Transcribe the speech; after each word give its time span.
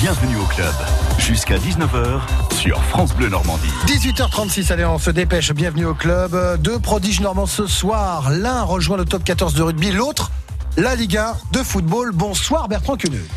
bienvenue 0.00 0.36
au 0.36 0.46
club. 0.46 0.72
Jusqu'à 1.18 1.58
19h 1.58 2.20
sur 2.54 2.82
France 2.84 3.14
Bleu 3.14 3.28
Normandie. 3.28 3.68
18h36, 3.84 4.72
allez, 4.72 4.86
on 4.86 4.98
se 4.98 5.10
dépêche. 5.10 5.52
Bienvenue 5.52 5.84
au 5.84 5.94
club. 5.94 6.34
Deux 6.62 6.78
prodiges 6.78 7.20
normands 7.20 7.44
ce 7.44 7.66
soir. 7.66 8.30
L'un 8.30 8.62
rejoint 8.62 8.96
le 8.96 9.04
top 9.04 9.22
14 9.24 9.52
de 9.52 9.62
rugby, 9.62 9.92
l'autre 9.92 10.30
la 10.78 10.94
Ligue 10.94 11.18
1 11.18 11.34
de 11.52 11.58
football. 11.58 12.12
Bonsoir 12.14 12.68
Bertrand 12.68 12.96
Cunut. 12.96 13.28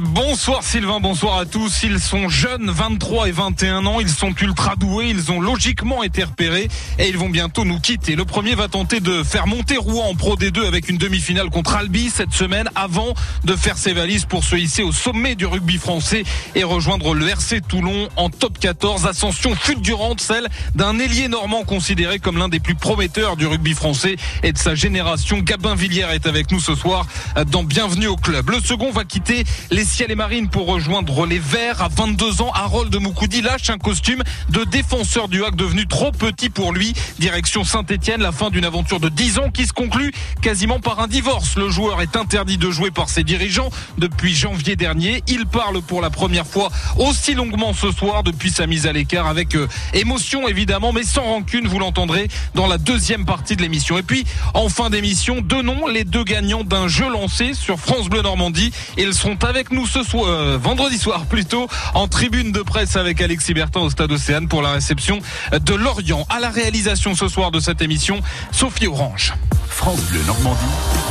Bonsoir 0.00 0.62
Sylvain, 0.62 1.00
bonsoir 1.00 1.36
à 1.36 1.44
tous. 1.44 1.82
Ils 1.82 2.00
sont 2.00 2.30
jeunes, 2.30 2.70
23 2.70 3.28
et 3.28 3.30
21 3.30 3.84
ans. 3.84 4.00
Ils 4.00 4.08
sont 4.08 4.34
ultra 4.40 4.74
doués. 4.74 5.08
Ils 5.10 5.30
ont 5.30 5.38
logiquement 5.38 6.02
été 6.02 6.24
repérés 6.24 6.68
et 6.98 7.08
ils 7.08 7.18
vont 7.18 7.28
bientôt 7.28 7.66
nous 7.66 7.78
quitter. 7.78 8.16
Le 8.16 8.24
premier 8.24 8.54
va 8.54 8.68
tenter 8.68 9.00
de 9.00 9.22
faire 9.22 9.46
monter 9.46 9.76
Rouen 9.76 10.08
en 10.08 10.14
Pro 10.14 10.36
D2 10.36 10.66
avec 10.66 10.88
une 10.88 10.96
demi-finale 10.96 11.50
contre 11.50 11.74
Albi 11.74 12.08
cette 12.08 12.32
semaine 12.32 12.70
avant 12.74 13.12
de 13.44 13.54
faire 13.54 13.76
ses 13.76 13.92
valises 13.92 14.24
pour 14.24 14.44
se 14.44 14.56
hisser 14.56 14.82
au 14.82 14.92
sommet 14.92 15.34
du 15.34 15.44
rugby 15.44 15.76
français 15.76 16.24
et 16.54 16.64
rejoindre 16.64 17.14
le 17.14 17.28
RC 17.28 17.60
Toulon 17.60 18.08
en 18.16 18.30
top 18.30 18.58
14. 18.58 19.06
Ascension 19.06 19.54
fulgurante, 19.54 20.22
celle 20.22 20.48
d'un 20.74 20.98
ailier 20.98 21.28
normand 21.28 21.64
considéré 21.64 22.18
comme 22.18 22.38
l'un 22.38 22.48
des 22.48 22.60
plus 22.60 22.76
prometteurs 22.76 23.36
du 23.36 23.46
rugby 23.46 23.74
français 23.74 24.16
et 24.42 24.52
de 24.52 24.58
sa 24.58 24.74
génération. 24.74 25.40
Gabin 25.40 25.74
Villiers 25.74 26.14
est 26.14 26.26
avec 26.26 26.50
nous 26.50 26.60
ce 26.60 26.74
soir 26.74 27.06
dans 27.48 27.62
Bienvenue 27.62 28.06
au 28.06 28.16
club. 28.16 28.48
Le 28.48 28.60
second 28.60 28.90
va 28.90 29.04
quitter 29.04 29.44
les 29.82 30.12
et 30.12 30.14
marines 30.14 30.48
pour 30.48 30.66
rejoindre 30.66 31.26
les 31.26 31.40
Verts. 31.40 31.82
À 31.82 31.88
22 31.88 32.40
ans, 32.40 32.52
Harold 32.54 32.94
Moukoudi 32.94 33.42
lâche 33.42 33.68
un 33.68 33.78
costume 33.78 34.22
de 34.48 34.62
défenseur 34.62 35.26
du 35.26 35.42
HAC 35.42 35.56
devenu 35.56 35.88
trop 35.88 36.12
petit 36.12 36.50
pour 36.50 36.72
lui. 36.72 36.92
Direction 37.18 37.64
Saint-Etienne, 37.64 38.22
la 38.22 38.30
fin 38.30 38.50
d'une 38.50 38.64
aventure 38.64 39.00
de 39.00 39.08
10 39.08 39.38
ans 39.40 39.50
qui 39.50 39.66
se 39.66 39.72
conclut 39.72 40.12
quasiment 40.40 40.78
par 40.78 41.00
un 41.00 41.08
divorce. 41.08 41.56
Le 41.56 41.68
joueur 41.68 42.00
est 42.00 42.14
interdit 42.14 42.58
de 42.58 42.70
jouer 42.70 42.92
par 42.92 43.08
ses 43.08 43.24
dirigeants 43.24 43.70
depuis 43.98 44.32
janvier 44.32 44.76
dernier. 44.76 45.24
Il 45.26 45.46
parle 45.46 45.82
pour 45.82 46.00
la 46.00 46.10
première 46.10 46.46
fois 46.46 46.70
aussi 46.96 47.34
longuement 47.34 47.74
ce 47.74 47.90
soir 47.90 48.22
depuis 48.22 48.52
sa 48.52 48.68
mise 48.68 48.86
à 48.86 48.92
l'écart 48.92 49.26
avec 49.26 49.56
euh, 49.56 49.66
émotion 49.94 50.46
évidemment, 50.46 50.92
mais 50.92 51.02
sans 51.02 51.24
rancune. 51.24 51.66
Vous 51.66 51.80
l'entendrez 51.80 52.28
dans 52.54 52.68
la 52.68 52.78
deuxième 52.78 53.24
partie 53.24 53.56
de 53.56 53.62
l'émission. 53.62 53.98
Et 53.98 54.04
puis, 54.04 54.24
en 54.54 54.68
fin 54.68 54.90
d'émission, 54.90 55.40
deux 55.40 55.62
noms, 55.62 55.88
les 55.88 56.04
deux 56.04 56.22
gagnants 56.22 56.62
d'un 56.62 56.86
jeu 56.86 57.10
lancé 57.10 57.54
sur 57.54 57.80
France 57.80 58.08
Bleu 58.08 58.22
Normandie. 58.22 58.70
Ils 58.96 59.12
seront 59.12 59.36
avec 59.42 59.71
nous 59.72 59.86
ce 59.86 60.02
soir, 60.02 60.26
euh, 60.28 60.58
vendredi 60.58 60.98
soir 60.98 61.26
plutôt, 61.26 61.66
en 61.94 62.08
tribune 62.08 62.52
de 62.52 62.60
presse 62.62 62.96
avec 62.96 63.20
Alexis 63.20 63.54
Bertin 63.54 63.80
au 63.80 63.90
Stade 63.90 64.12
Océane 64.12 64.48
pour 64.48 64.62
la 64.62 64.72
réception 64.72 65.18
de 65.52 65.74
Lorient. 65.74 66.26
À 66.28 66.40
la 66.40 66.50
réalisation 66.50 67.14
ce 67.14 67.28
soir 67.28 67.50
de 67.50 67.60
cette 67.60 67.82
émission, 67.82 68.20
Sophie 68.52 68.86
Orange. 68.86 69.32
France 69.68 70.00
Bleu 70.10 70.20
Normandie, 70.26 70.60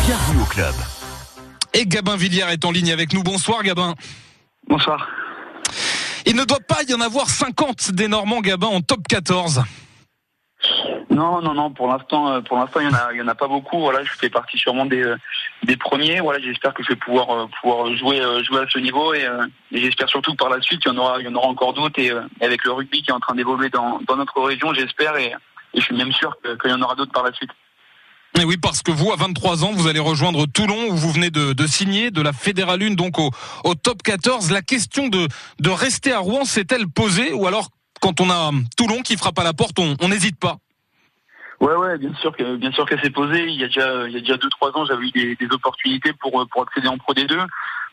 bienvenue 0.05 0.41
au 0.41 0.45
club. 0.45 0.75
Et 1.73 1.85
Gabin 1.85 2.15
Villiers 2.15 2.51
est 2.51 2.65
en 2.65 2.71
ligne 2.71 2.91
avec 2.91 3.13
nous. 3.13 3.23
Bonsoir 3.23 3.63
Gabin. 3.63 3.95
Bonsoir. 4.67 5.07
Il 6.25 6.35
ne 6.35 6.43
doit 6.43 6.59
pas 6.65 6.83
y 6.87 6.93
en 6.93 7.01
avoir 7.01 7.29
50 7.29 7.91
des 7.91 8.07
Normands 8.07 8.41
Gabin 8.41 8.67
en 8.67 8.81
top 8.81 9.07
14. 9.07 9.63
Non, 11.11 11.41
non, 11.41 11.53
non. 11.53 11.71
Pour 11.71 11.87
l'instant, 11.87 12.31
euh, 12.31 12.41
pour 12.41 12.57
l'instant, 12.57 12.79
il 12.79 12.85
y 12.85 12.89
en 12.89 12.93
a, 12.93 13.09
il 13.11 13.17
y 13.17 13.21
en 13.21 13.27
a 13.27 13.35
pas 13.35 13.47
beaucoup. 13.47 13.79
Voilà, 13.79 14.01
je 14.03 14.11
fais 14.13 14.29
partie 14.29 14.57
sûrement 14.57 14.85
des, 14.85 15.03
euh, 15.03 15.17
des 15.63 15.75
premiers. 15.75 16.21
Voilà, 16.21 16.39
j'espère 16.39 16.73
que 16.73 16.83
je 16.83 16.89
vais 16.89 16.95
pouvoir 16.95 17.29
euh, 17.31 17.47
pouvoir 17.61 17.93
jouer 17.97 18.21
jouer 18.43 18.61
à 18.61 18.69
ce 18.69 18.79
niveau 18.79 19.13
et, 19.13 19.27
j'espère 19.73 20.07
surtout 20.07 20.31
que 20.31 20.37
par 20.37 20.49
la 20.49 20.61
suite, 20.61 20.81
il 20.85 20.87
y 20.87 20.91
en 20.91 20.97
aura, 20.97 21.19
il 21.19 21.25
y 21.25 21.27
en 21.27 21.35
aura 21.35 21.47
encore 21.47 21.73
d'autres. 21.73 21.99
Et, 21.99 22.11
avec 22.39 22.63
le 22.63 22.71
rugby 22.71 23.01
qui 23.01 23.11
est 23.11 23.13
en 23.13 23.19
train 23.19 23.35
d'évoluer 23.35 23.69
dans, 23.69 23.99
dans 24.07 24.15
notre 24.15 24.39
région, 24.41 24.73
j'espère 24.73 25.17
et, 25.17 25.33
je 25.73 25.81
suis 25.81 25.95
même 25.95 26.11
sûr 26.13 26.35
qu'il 26.61 26.71
y 26.71 26.73
en 26.73 26.81
aura 26.81 26.95
d'autres 26.95 27.11
par 27.11 27.23
la 27.23 27.33
suite. 27.33 27.51
Et 28.39 28.45
oui, 28.45 28.55
parce 28.55 28.81
que 28.81 28.91
vous, 28.91 29.11
à 29.11 29.17
23 29.17 29.65
ans, 29.65 29.71
vous 29.73 29.87
allez 29.87 29.99
rejoindre 29.99 30.45
Toulon, 30.45 30.87
où 30.89 30.95
vous 30.95 31.11
venez 31.11 31.29
de, 31.29 31.67
signer 31.67 32.11
de 32.11 32.21
la 32.21 32.31
Fédérale 32.31 32.83
1, 32.83 32.91
donc 32.91 33.19
au, 33.19 33.31
au, 33.65 33.75
top 33.75 34.01
14. 34.01 34.51
La 34.51 34.61
question 34.61 35.09
de, 35.09 35.27
de 35.59 35.69
rester 35.69 36.13
à 36.13 36.19
Rouen 36.19 36.45
s'est-elle 36.45 36.87
posée? 36.87 37.33
Ou 37.33 37.47
alors, 37.47 37.67
quand 37.99 38.21
on 38.21 38.29
a 38.29 38.51
Toulon 38.77 39.01
qui 39.01 39.17
frappe 39.17 39.37
à 39.39 39.43
la 39.43 39.53
porte, 39.53 39.77
on 39.79 40.07
n'hésite 40.07 40.39
pas? 40.39 40.57
Ouais, 41.61 41.75
ouais, 41.75 41.97
bien 41.99 42.13
sûr 42.15 42.35
que 42.35 42.55
bien 42.55 42.71
sûr 42.71 42.87
qu'elle 42.87 43.01
s'est 43.01 43.11
posée. 43.11 43.45
Il 43.45 43.59
y 43.59 43.63
a 43.63 43.67
déjà 43.67 44.07
il 44.07 44.13
y 44.13 44.17
a 44.17 44.19
déjà 44.19 44.35
deux 44.37 44.49
trois 44.49 44.75
ans, 44.75 44.83
j'avais 44.83 45.05
eu 45.05 45.11
des, 45.11 45.35
des, 45.35 45.45
opportunités 45.53 46.11
pour 46.13 46.47
pour 46.49 46.63
accéder 46.63 46.87
en 46.87 46.97
Pro 46.97 47.13
D2. 47.13 47.37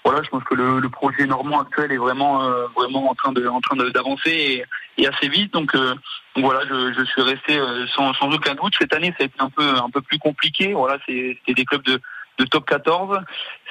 Voilà, 0.05 0.23
je 0.23 0.31
pense 0.31 0.43
que 0.45 0.55
le, 0.55 0.81
le 0.81 0.89
projet 0.89 1.27
normand 1.27 1.61
actuel 1.61 1.93
est 1.93 1.99
vraiment 1.99 2.43
euh, 2.43 2.67
vraiment 2.75 3.11
en 3.11 3.15
train 3.15 3.33
de 3.33 3.47
en 3.47 3.61
train 3.61 3.77
d'avancer 3.77 4.31
et, 4.31 4.65
et, 4.97 5.07
assez 5.07 5.29
vite. 5.29 5.53
Donc, 5.53 5.75
euh, 5.75 5.95
voilà, 6.37 6.61
je, 6.67 6.95
je, 6.95 7.05
suis 7.05 7.21
resté 7.21 7.59
euh, 7.59 7.87
sans, 7.89 8.15
sans 8.15 8.31
aucun 8.33 8.55
doute. 8.55 8.73
Cette 8.79 8.95
année, 8.95 9.13
ça 9.19 9.25
a 9.25 9.27
été 9.27 9.35
un 9.39 9.51
peu 9.51 9.69
un 9.69 9.91
peu 9.91 10.01
plus 10.01 10.19
compliqué. 10.19 10.73
Voilà, 10.73 10.97
c'était 11.07 11.53
des 11.53 11.65
clubs 11.67 11.83
de 11.83 12.01
de 12.39 12.45
top 12.47 12.65
14. 12.65 13.19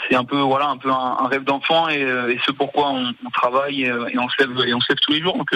C'est 0.08 0.16
un 0.16 0.26
peu 0.26 0.38
voilà 0.38 0.68
un 0.68 0.78
peu 0.78 0.92
un, 0.92 1.28
rêve 1.28 1.44
d'enfant 1.44 1.90
et, 1.90 2.02
et 2.02 2.40
ce 2.46 2.52
pourquoi 2.52 2.90
on, 2.92 3.14
on 3.26 3.30
travaille 3.32 3.86
et, 3.86 4.20
on 4.20 4.30
se 4.30 4.44
lève 4.44 4.68
et 4.68 4.74
on 4.76 4.80
tous 4.80 5.12
les 5.12 5.22
jours. 5.22 5.38
Donc 5.38 5.50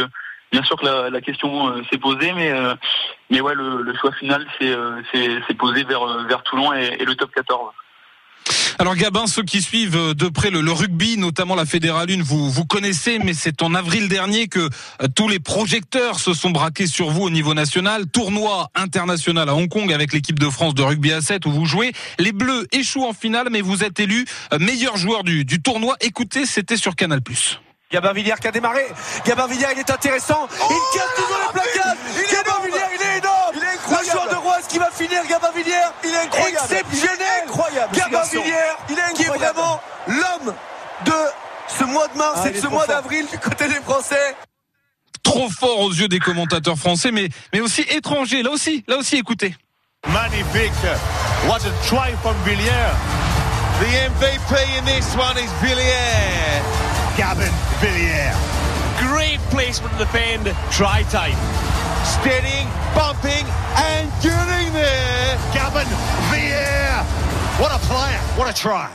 bien 0.51 0.63
sûr 0.63 0.75
que 0.75 0.85
la, 0.85 1.22
question 1.22 1.69
euh, 1.69 1.81
s'est 1.91 1.97
posée, 1.97 2.34
mais 2.34 2.51
euh, 2.51 2.75
ouais, 3.31 3.56
le, 3.56 3.94
choix 4.00 4.12
final 4.13 4.45
s'est 4.59 4.73
euh, 4.73 5.01
posé 5.57 5.84
vers 5.84 6.44
Toulon 6.44 6.73
et, 6.73 7.03
le 7.03 7.16
top 7.16 7.31
14. 7.34 7.72
Alors 8.79 8.95
Gabin, 8.95 9.28
ceux 9.28 9.44
qui 9.44 9.61
suivent 9.61 10.16
de 10.16 10.28
près 10.28 10.50
le, 10.50 10.72
rugby, 10.72 11.17
notamment 11.17 11.56
la 11.56 11.66
Fédérale 11.66 12.09
1, 12.09 12.23
vous, 12.23 12.50
vous 12.50 12.66
connaissez, 12.66 13.19
mais 13.19 13.34
c'est 13.34 13.61
en 13.61 13.75
avril 13.75 14.09
dernier 14.09 14.47
que 14.47 14.69
tous 15.16 15.28
les 15.28 15.40
projecteurs 15.40 16.19
se 16.19 16.34
sont 16.34 16.50
braqués 16.50 16.88
sur 16.88 17.11
vous 17.11 17.22
au 17.22 17.29
niveau 17.29 17.53
national. 17.53 18.07
Tournoi 18.07 18.69
international 18.73 19.50
à 19.50 19.56
Hong 19.56 19.69
Kong 19.69 19.94
avec 19.94 20.13
l'équipe 20.13 20.40
de 20.40 20.50
France 20.50 20.73
de 20.73 20.81
rugby 20.81 21.13
à 21.13 21.22
7 21.22 21.45
où 21.45 21.51
vous 21.51 21.66
jouez. 21.66 21.91
Les 22.17 22.31
Bleus 22.31 22.66
échouent 22.72 23.06
en 23.06 23.13
finale, 23.13 23.50
mais 23.51 23.61
vous 23.61 23.84
êtes 23.84 24.00
élu 24.00 24.25
meilleur 24.59 24.97
joueur 24.97 25.23
du, 25.23 25.45
du 25.45 25.61
tournoi. 25.61 25.95
Écoutez, 26.01 26.47
c'était 26.47 26.78
sur 26.78 26.95
Canal+. 26.95 27.22
Gabin 27.91 28.13
Villiers 28.13 28.35
qui 28.40 28.47
a 28.47 28.52
démarré. 28.52 28.88
Gabin 29.25 29.47
Villiers, 29.47 29.68
il 29.74 29.79
est 29.79 29.90
intéressant. 29.90 30.47
il 30.69 30.97
casse 30.97 31.16
toujours 31.16 31.38
les 31.46 31.59
placards. 31.59 31.96
Gabin 32.31 32.66
Villiers, 32.66 32.96
il 32.96 33.02
est 33.02 33.18
énorme. 33.18 33.56
Il 33.56 33.63
est 33.63 33.68
incroyable. 33.68 34.06
Le 34.06 34.12
joueur 34.12 34.29
de 34.29 34.35
Rouen 34.35 34.62
qui 34.68 34.79
va 34.79 34.90
finir, 34.91 35.25
Gabin 35.28 35.52
Villiers. 35.56 35.91
Il 36.03 36.09
est 36.09 36.18
incroyable. 36.18 36.68
Exceptionnel. 36.72 37.44
incroyable. 37.46 37.96
Gabin 37.96 38.24
Villiers, 38.31 38.53
il 38.90 38.97
est 38.97 39.13
qui 39.13 39.24
est 39.24 39.25
vraiment 39.25 39.81
l'homme 40.07 40.53
de 41.06 41.13
ce 41.68 41.84
mois 41.84 42.07
de 42.07 42.18
mars 42.18 42.40
ah, 42.44 42.50
et 42.50 42.52
de 42.52 42.59
ce 42.59 42.68
mois 42.68 42.88
d'avril 42.88 43.25
du 43.29 43.38
côté 43.38 43.68
des 43.68 43.81
Français. 43.81 44.35
Trop 45.23 45.50
fort 45.50 45.79
aux 45.79 45.91
yeux 45.91 46.08
des 46.08 46.19
commentateurs 46.19 46.78
français, 46.78 47.12
mais, 47.12 47.29
mais 47.53 47.59
aussi 47.59 47.81
étrangers. 47.81 48.41
Là 48.41 48.52
aussi, 48.52 48.84
là 48.88 48.97
aussi, 48.97 49.18
écoutez. 49.18 49.56
Magnifique. 50.08 50.72
What 51.47 51.59
a 51.66 51.88
try 51.88 52.13
from 52.22 52.35
Villiers. 52.44 52.96
The 53.79 54.09
MVP 54.09 54.79
in 54.79 54.85
this 54.85 55.16
one 55.16 55.38
is 55.38 55.50
Villiers. 55.62 56.81
Gavin 57.17 57.51
Villiers. 57.81 58.35
Great 58.97 59.39
placement 59.49 59.91
of 59.94 59.99
the 59.99 60.07
bend. 60.13 60.53
Try 60.72 61.03
time. 61.11 61.35
Steadying, 62.03 62.67
bumping, 62.95 63.45
and 63.75 64.09
getting 64.22 64.72
there. 64.73 65.38
Gavin 65.53 65.88
Villiers. 66.31 67.05
What 67.59 67.72
a 67.72 67.79
player. 67.88 68.19
What 68.38 68.49
a 68.49 68.53
try. 68.53 68.89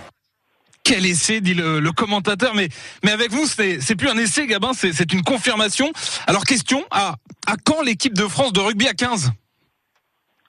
Quel 0.82 1.04
essai, 1.04 1.40
dit 1.40 1.54
le, 1.54 1.80
le 1.80 1.92
commentateur. 1.92 2.54
Mais, 2.54 2.68
mais 3.02 3.10
avec 3.10 3.32
vous, 3.32 3.46
c'est 3.46 3.96
plus 3.96 4.08
un 4.08 4.16
essai, 4.16 4.46
Gabin, 4.46 4.70
c'est 4.72 5.12
une 5.12 5.22
confirmation. 5.22 5.92
Alors, 6.26 6.44
question 6.44 6.84
à, 6.90 7.16
à 7.46 7.56
quand 7.64 7.82
l'équipe 7.82 8.14
de 8.14 8.26
France 8.28 8.52
de 8.52 8.60
rugby 8.60 8.86
à 8.88 8.94
15 8.94 9.32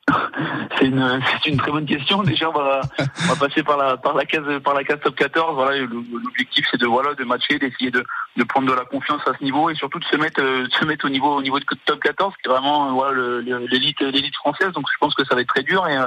c'est 0.78 0.85
une, 0.85 1.22
une 1.45 1.57
très 1.57 1.72
bonne 1.72 1.85
question. 1.85 2.23
Déjà, 2.23 2.50
on 2.50 2.53
va, 2.53 2.81
on 3.00 3.34
va 3.34 3.47
passer 3.47 3.63
par 3.63 3.78
la, 3.78 3.97
par 3.97 4.16
la 4.16 4.25
case, 4.25 4.59
par 4.63 4.73
la 4.73 4.84
case 4.84 5.00
top 5.01 5.16
14. 5.16 5.56
Voilà, 5.56 5.78
l'objectif, 5.79 6.66
c'est 6.72 6.79
de, 6.79 6.85
voilà, 6.85 7.13
de 7.13 7.23
matcher, 7.23 7.59
d'essayer 7.59 7.91
de, 7.91 8.03
de 8.38 8.44
prendre 8.44 8.67
de 8.67 8.73
la 8.73 8.85
confiance 8.85 9.22
à 9.28 9.34
ce 9.38 9.44
niveau 9.44 9.69
et 9.69 9.75
surtout 9.75 10.00
de 10.00 10.06
se 10.06 10.16
mettre, 10.16 10.41
euh, 10.41 10.66
de 10.67 10.73
se 10.73 10.85
mettre 10.85 11.06
au 11.06 11.09
niveau, 11.09 11.35
au 11.35 11.41
niveau 11.41 11.59
de 11.59 11.66
top 11.85 12.00
14, 12.00 12.34
qui 12.35 12.50
est 12.50 12.51
vraiment, 12.51 12.96
l'élite, 13.12 14.35
française. 14.35 14.72
Donc, 14.72 14.85
je 14.91 14.97
pense 15.00 15.13
que 15.13 15.25
ça 15.25 15.35
va 15.35 15.41
être 15.41 15.53
très 15.53 15.63
dur 15.63 15.88
et, 15.88 15.97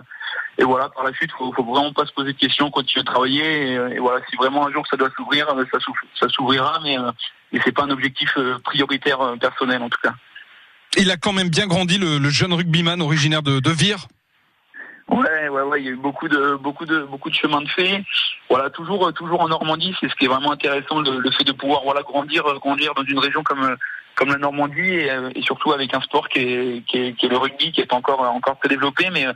et 0.58 0.64
voilà, 0.64 0.88
par 0.88 1.04
la 1.04 1.12
suite, 1.12 1.30
faut, 1.32 1.52
faut 1.52 1.64
vraiment 1.64 1.92
pas 1.92 2.06
se 2.06 2.12
poser 2.12 2.32
de 2.32 2.38
questions, 2.38 2.70
continuer 2.70 3.02
de 3.02 3.10
travailler. 3.10 3.72
Et, 3.72 3.98
voilà, 3.98 4.24
si 4.28 4.36
vraiment 4.36 4.66
un 4.66 4.72
jour 4.72 4.86
ça 4.86 4.96
doit 4.96 5.10
s'ouvrir, 5.16 5.46
ça, 6.18 6.28
s'ouvrira, 6.28 6.80
mais, 6.82 6.96
mais 7.52 7.60
c'est 7.64 7.72
pas 7.72 7.84
un 7.84 7.90
objectif 7.90 8.32
euh, 8.36 8.58
prioritaire 8.64 9.20
euh, 9.20 9.36
personnel 9.36 9.82
en 9.82 9.88
tout 9.88 10.00
cas. 10.02 10.14
Il 10.96 11.10
a 11.10 11.16
quand 11.16 11.32
même 11.32 11.48
bien 11.48 11.66
grandi 11.66 11.98
le, 11.98 12.28
jeune 12.30 12.52
rugbyman 12.52 13.00
originaire 13.00 13.42
de, 13.42 13.70
Vire. 13.70 14.06
Ouais, 15.08 15.48
ouais, 15.48 15.62
ouais, 15.62 15.80
il 15.80 15.84
y 15.86 15.88
a 15.88 15.92
eu 15.92 15.96
beaucoup 15.96 16.28
de, 16.28 16.56
beaucoup 16.56 16.84
de, 16.84 17.02
beaucoup 17.02 17.30
de 17.30 17.34
de 17.34 17.68
fait. 17.68 18.04
Voilà, 18.48 18.70
toujours, 18.70 19.12
toujours 19.12 19.40
en 19.40 19.48
Normandie, 19.48 19.94
c'est 20.00 20.08
ce 20.08 20.14
qui 20.16 20.24
est 20.24 20.28
vraiment 20.28 20.52
intéressant, 20.52 21.00
le, 21.00 21.30
fait 21.30 21.44
de 21.44 21.52
pouvoir, 21.52 21.82
voilà, 21.84 22.02
grandir, 22.02 22.42
grandir 22.60 22.94
dans 22.94 23.04
une 23.04 23.18
région 23.18 23.42
comme, 23.42 23.76
comme 24.16 24.30
la 24.30 24.38
Normandie 24.38 24.80
et, 24.80 25.10
et 25.34 25.42
surtout 25.42 25.72
avec 25.72 25.94
un 25.94 26.00
sport 26.00 26.28
qui 26.28 26.40
est, 26.40 26.84
qui 26.86 26.98
est, 26.98 27.28
le 27.28 27.36
rugby, 27.36 27.72
qui 27.72 27.80
est 27.80 27.92
encore, 27.92 28.20
encore 28.22 28.58
très 28.58 28.68
développé. 28.68 29.10
Mais 29.12 29.26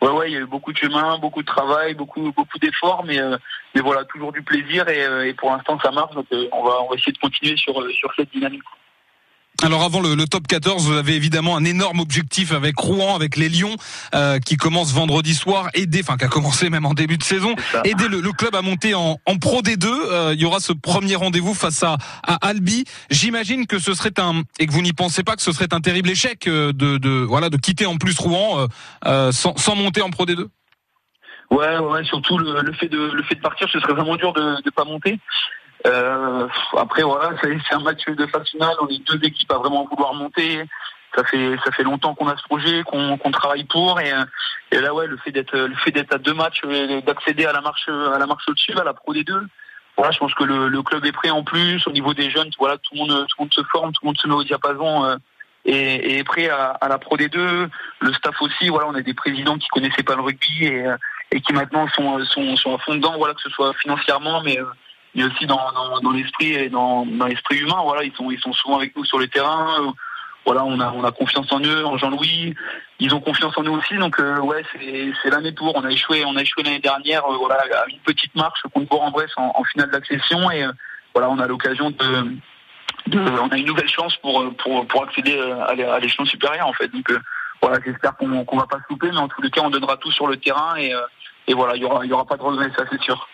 ouais, 0.00 0.10
ouais, 0.10 0.30
il 0.30 0.34
y 0.34 0.36
a 0.36 0.40
eu 0.40 0.46
beaucoup 0.46 0.72
de 0.72 0.78
chemin, 0.78 1.18
beaucoup 1.18 1.42
de 1.42 1.46
travail, 1.46 1.94
beaucoup, 1.94 2.32
beaucoup 2.32 2.58
d'efforts, 2.58 3.04
mais, 3.04 3.18
mais 3.74 3.82
voilà, 3.82 4.04
toujours 4.04 4.32
du 4.32 4.42
plaisir 4.42 4.88
et, 4.88 5.28
et 5.28 5.34
pour 5.34 5.50
l'instant 5.50 5.78
ça 5.82 5.90
marche. 5.90 6.14
Donc 6.14 6.26
on 6.30 6.64
va, 6.64 6.82
on 6.82 6.88
va 6.88 6.96
essayer 6.96 7.12
de 7.12 7.18
continuer 7.18 7.56
sur, 7.58 7.74
sur 7.90 8.12
cette 8.16 8.30
dynamique. 8.32 8.62
Alors 9.60 9.84
avant 9.84 10.00
le, 10.00 10.16
top 10.26 10.48
14, 10.48 10.88
vous 10.88 10.96
avez 10.96 11.14
évidemment 11.14 11.56
un 11.56 11.64
énorme 11.64 12.00
objectif 12.00 12.52
avec 12.52 12.76
Rouen, 12.78 13.14
avec 13.14 13.36
les 13.36 13.48
Lions, 13.48 13.76
euh, 14.14 14.40
qui 14.40 14.56
commence 14.56 14.92
vendredi 14.92 15.34
soir, 15.34 15.68
aider, 15.74 16.00
enfin 16.02 16.16
qui 16.16 16.24
a 16.24 16.28
commencé 16.28 16.68
même 16.68 16.84
en 16.84 16.94
début 16.94 17.16
de 17.16 17.22
saison, 17.22 17.54
aider 17.84 18.08
le, 18.08 18.32
club 18.32 18.56
à 18.56 18.62
monter 18.62 18.94
en, 18.94 19.18
Pro 19.40 19.62
D2. 19.62 19.86
Euh, 19.86 20.32
il 20.34 20.40
y 20.40 20.44
aura 20.44 20.58
ce 20.58 20.72
premier 20.72 21.14
rendez-vous 21.14 21.54
face 21.54 21.84
à, 21.84 21.96
Albi. 22.40 22.84
J'imagine 23.10 23.66
que 23.66 23.78
ce 23.78 23.94
serait 23.94 24.18
un 24.18 24.42
et 24.58 24.66
que 24.66 24.72
vous 24.72 24.82
n'y 24.82 24.92
pensez 24.92 25.22
pas 25.22 25.36
que 25.36 25.42
ce 25.42 25.52
serait 25.52 25.72
un 25.72 25.80
terrible 25.80 26.10
échec 26.10 26.48
euh, 26.48 26.72
de, 26.72 27.24
voilà 27.24 27.48
de 27.48 27.56
quitter 27.56 27.86
en 27.86 27.98
plus 27.98 28.18
Rouen 28.18 28.66
sans, 29.04 29.76
monter 29.76 30.02
en 30.02 30.10
Pro 30.10 30.26
D2. 30.26 30.46
Ouais, 31.50 31.78
ouais, 31.78 32.04
surtout 32.04 32.38
le, 32.38 32.72
fait 32.72 32.88
de 32.88 32.98
le 33.12 33.22
fait 33.22 33.34
de 33.36 33.40
partir, 33.40 33.68
ce 33.70 33.78
serait 33.78 33.92
vraiment 33.92 34.16
dur 34.16 34.32
de 34.32 34.56
ne 34.64 34.70
pas 34.70 34.84
monter. 34.84 35.20
Euh, 35.86 36.48
après 36.76 37.02
voilà, 37.02 37.32
c'est 37.42 37.74
un 37.74 37.80
match 37.80 38.04
de 38.06 38.26
finale. 38.44 38.74
On 38.80 38.88
est 38.88 39.04
deux 39.06 39.18
équipes 39.26 39.50
à 39.52 39.58
vraiment 39.58 39.86
vouloir 39.86 40.14
monter. 40.14 40.62
Ça 41.14 41.24
fait 41.24 41.56
ça 41.64 41.72
fait 41.72 41.82
longtemps 41.82 42.14
qu'on 42.14 42.28
a 42.28 42.36
ce 42.36 42.42
projet, 42.44 42.82
qu'on 42.84 43.30
travaille 43.32 43.64
pour 43.64 44.00
et, 44.00 44.12
et, 44.70 44.80
là 44.80 44.94
ouais, 44.94 45.06
le 45.06 45.18
fait 45.18 45.30
d'être 45.30 45.56
le 45.56 45.74
fait 45.74 45.90
d'être 45.90 46.14
à 46.14 46.18
deux 46.18 46.32
matchs, 46.32 46.62
d'accéder 47.04 47.44
à 47.44 47.52
la 47.52 47.60
marche 47.60 47.88
à 47.88 48.18
la 48.18 48.26
marche 48.26 48.44
au-dessus, 48.48 48.78
à 48.78 48.84
la 48.84 48.94
pro 48.94 49.12
des 49.12 49.24
deux. 49.24 49.46
Voilà, 49.96 50.10
je 50.10 50.18
pense 50.18 50.32
que 50.34 50.44
le, 50.44 50.68
le, 50.68 50.82
club 50.82 51.04
est 51.04 51.12
prêt 51.12 51.28
en 51.28 51.42
plus 51.44 51.86
au 51.86 51.92
niveau 51.92 52.14
des 52.14 52.30
jeunes. 52.30 52.50
Voilà, 52.58 52.78
tout 52.78 52.94
le 52.94 53.00
monde 53.00 53.26
tout 53.28 53.36
le 53.38 53.42
monde 53.42 53.52
se 53.52 53.62
forme, 53.64 53.92
tout 53.92 54.00
le 54.02 54.06
monde 54.06 54.18
se 54.18 54.26
met 54.26 54.34
au 54.34 54.44
diapason. 54.44 55.04
Euh, 55.04 55.16
et, 55.64 56.18
et, 56.18 56.24
prêt 56.24 56.48
à, 56.48 56.70
à, 56.70 56.88
la 56.88 56.98
Pro 56.98 57.16
des 57.16 57.28
deux. 57.28 57.68
Le 58.00 58.12
staff 58.14 58.34
aussi, 58.40 58.68
voilà, 58.68 58.88
on 58.88 58.94
a 58.94 59.02
des 59.02 59.14
présidents 59.14 59.58
qui 59.58 59.68
connaissaient 59.68 60.02
pas 60.02 60.16
le 60.16 60.22
rugby 60.22 60.64
et, 60.64 60.84
et 61.30 61.40
qui 61.40 61.52
maintenant 61.52 61.86
sont, 61.90 62.24
sont, 62.24 62.56
sont 62.56 62.74
à 62.74 62.78
fond 62.78 62.96
dedans, 62.96 63.14
voilà, 63.16 63.34
que 63.34 63.42
ce 63.42 63.50
soit 63.50 63.72
financièrement, 63.74 64.42
mais 64.42 64.58
mais 65.14 65.24
aussi 65.24 65.46
dans, 65.46 65.60
dans, 66.02 66.10
l'esprit 66.10 66.54
et 66.54 66.68
dans, 66.68 67.04
dans 67.04 67.26
l'esprit 67.26 67.58
humain. 67.58 67.80
Voilà, 67.82 68.04
ils 68.04 68.14
sont 68.14 68.30
ils 68.30 68.40
sont 68.40 68.52
souvent 68.52 68.78
avec 68.78 68.96
nous 68.96 69.04
sur 69.04 69.18
le 69.18 69.28
terrain. 69.28 69.94
Voilà, 70.44 70.64
on 70.64 70.80
a 70.80 70.90
on 70.92 71.04
a 71.04 71.12
confiance 71.12 71.52
en 71.52 71.60
eux, 71.60 71.84
en 71.86 71.96
Jean-Louis. 71.96 72.54
Ils 72.98 73.14
ont 73.14 73.20
confiance 73.20 73.56
en 73.56 73.62
nous 73.62 73.74
aussi. 73.74 73.96
Donc 73.96 74.18
euh, 74.18 74.38
ouais, 74.40 74.62
c'est 75.22 75.30
l'année 75.30 75.52
pour. 75.52 75.76
On 75.76 75.84
a 75.84 75.90
échoué 75.90 76.24
on 76.26 76.36
a 76.36 76.42
échoué 76.42 76.62
l'année 76.62 76.80
dernière. 76.80 77.24
Euh, 77.26 77.36
voilà, 77.36 77.56
à 77.56 77.88
une 77.88 77.98
petite 77.98 78.34
marche 78.34 78.62
contre 78.72 78.88
Bourg-en-Bresse 78.88 79.32
en, 79.36 79.52
en, 79.54 79.64
finale 79.64 79.90
d'accession 79.90 80.50
et 80.50 80.64
euh, 80.64 80.72
voilà, 81.14 81.28
on 81.30 81.38
a 81.38 81.46
l'occasion 81.46 81.90
de, 81.90 82.36
on 83.14 83.48
a 83.48 83.56
une 83.56 83.66
nouvelle 83.66 83.88
chance 83.88 84.16
pour 84.16 84.52
pour 84.56 84.86
pour 84.86 85.04
accéder 85.04 85.38
à 85.38 85.98
l'échelon 86.00 86.24
supérieur 86.24 86.66
en 86.66 86.72
fait. 86.72 86.88
Donc 86.88 87.12
voilà, 87.60 87.78
j'espère 87.84 88.16
qu'on 88.16 88.44
qu'on 88.44 88.56
va 88.56 88.66
pas 88.66 88.78
se 88.78 88.84
louper, 88.88 89.10
mais 89.10 89.18
en 89.18 89.28
tous 89.28 89.42
les 89.42 89.50
cas, 89.50 89.60
on 89.62 89.70
donnera 89.70 89.98
tout 89.98 90.10
sur 90.10 90.26
le 90.26 90.38
terrain 90.38 90.74
et 90.76 90.92
et 91.46 91.54
voilà, 91.54 91.76
il 91.76 91.82
y 91.82 91.84
aura 91.84 92.04
y 92.06 92.12
aura 92.12 92.24
pas 92.24 92.36
de 92.36 92.42
regrets, 92.42 92.70
ça 92.76 92.84
c'est 92.90 93.00
sûr. 93.02 93.28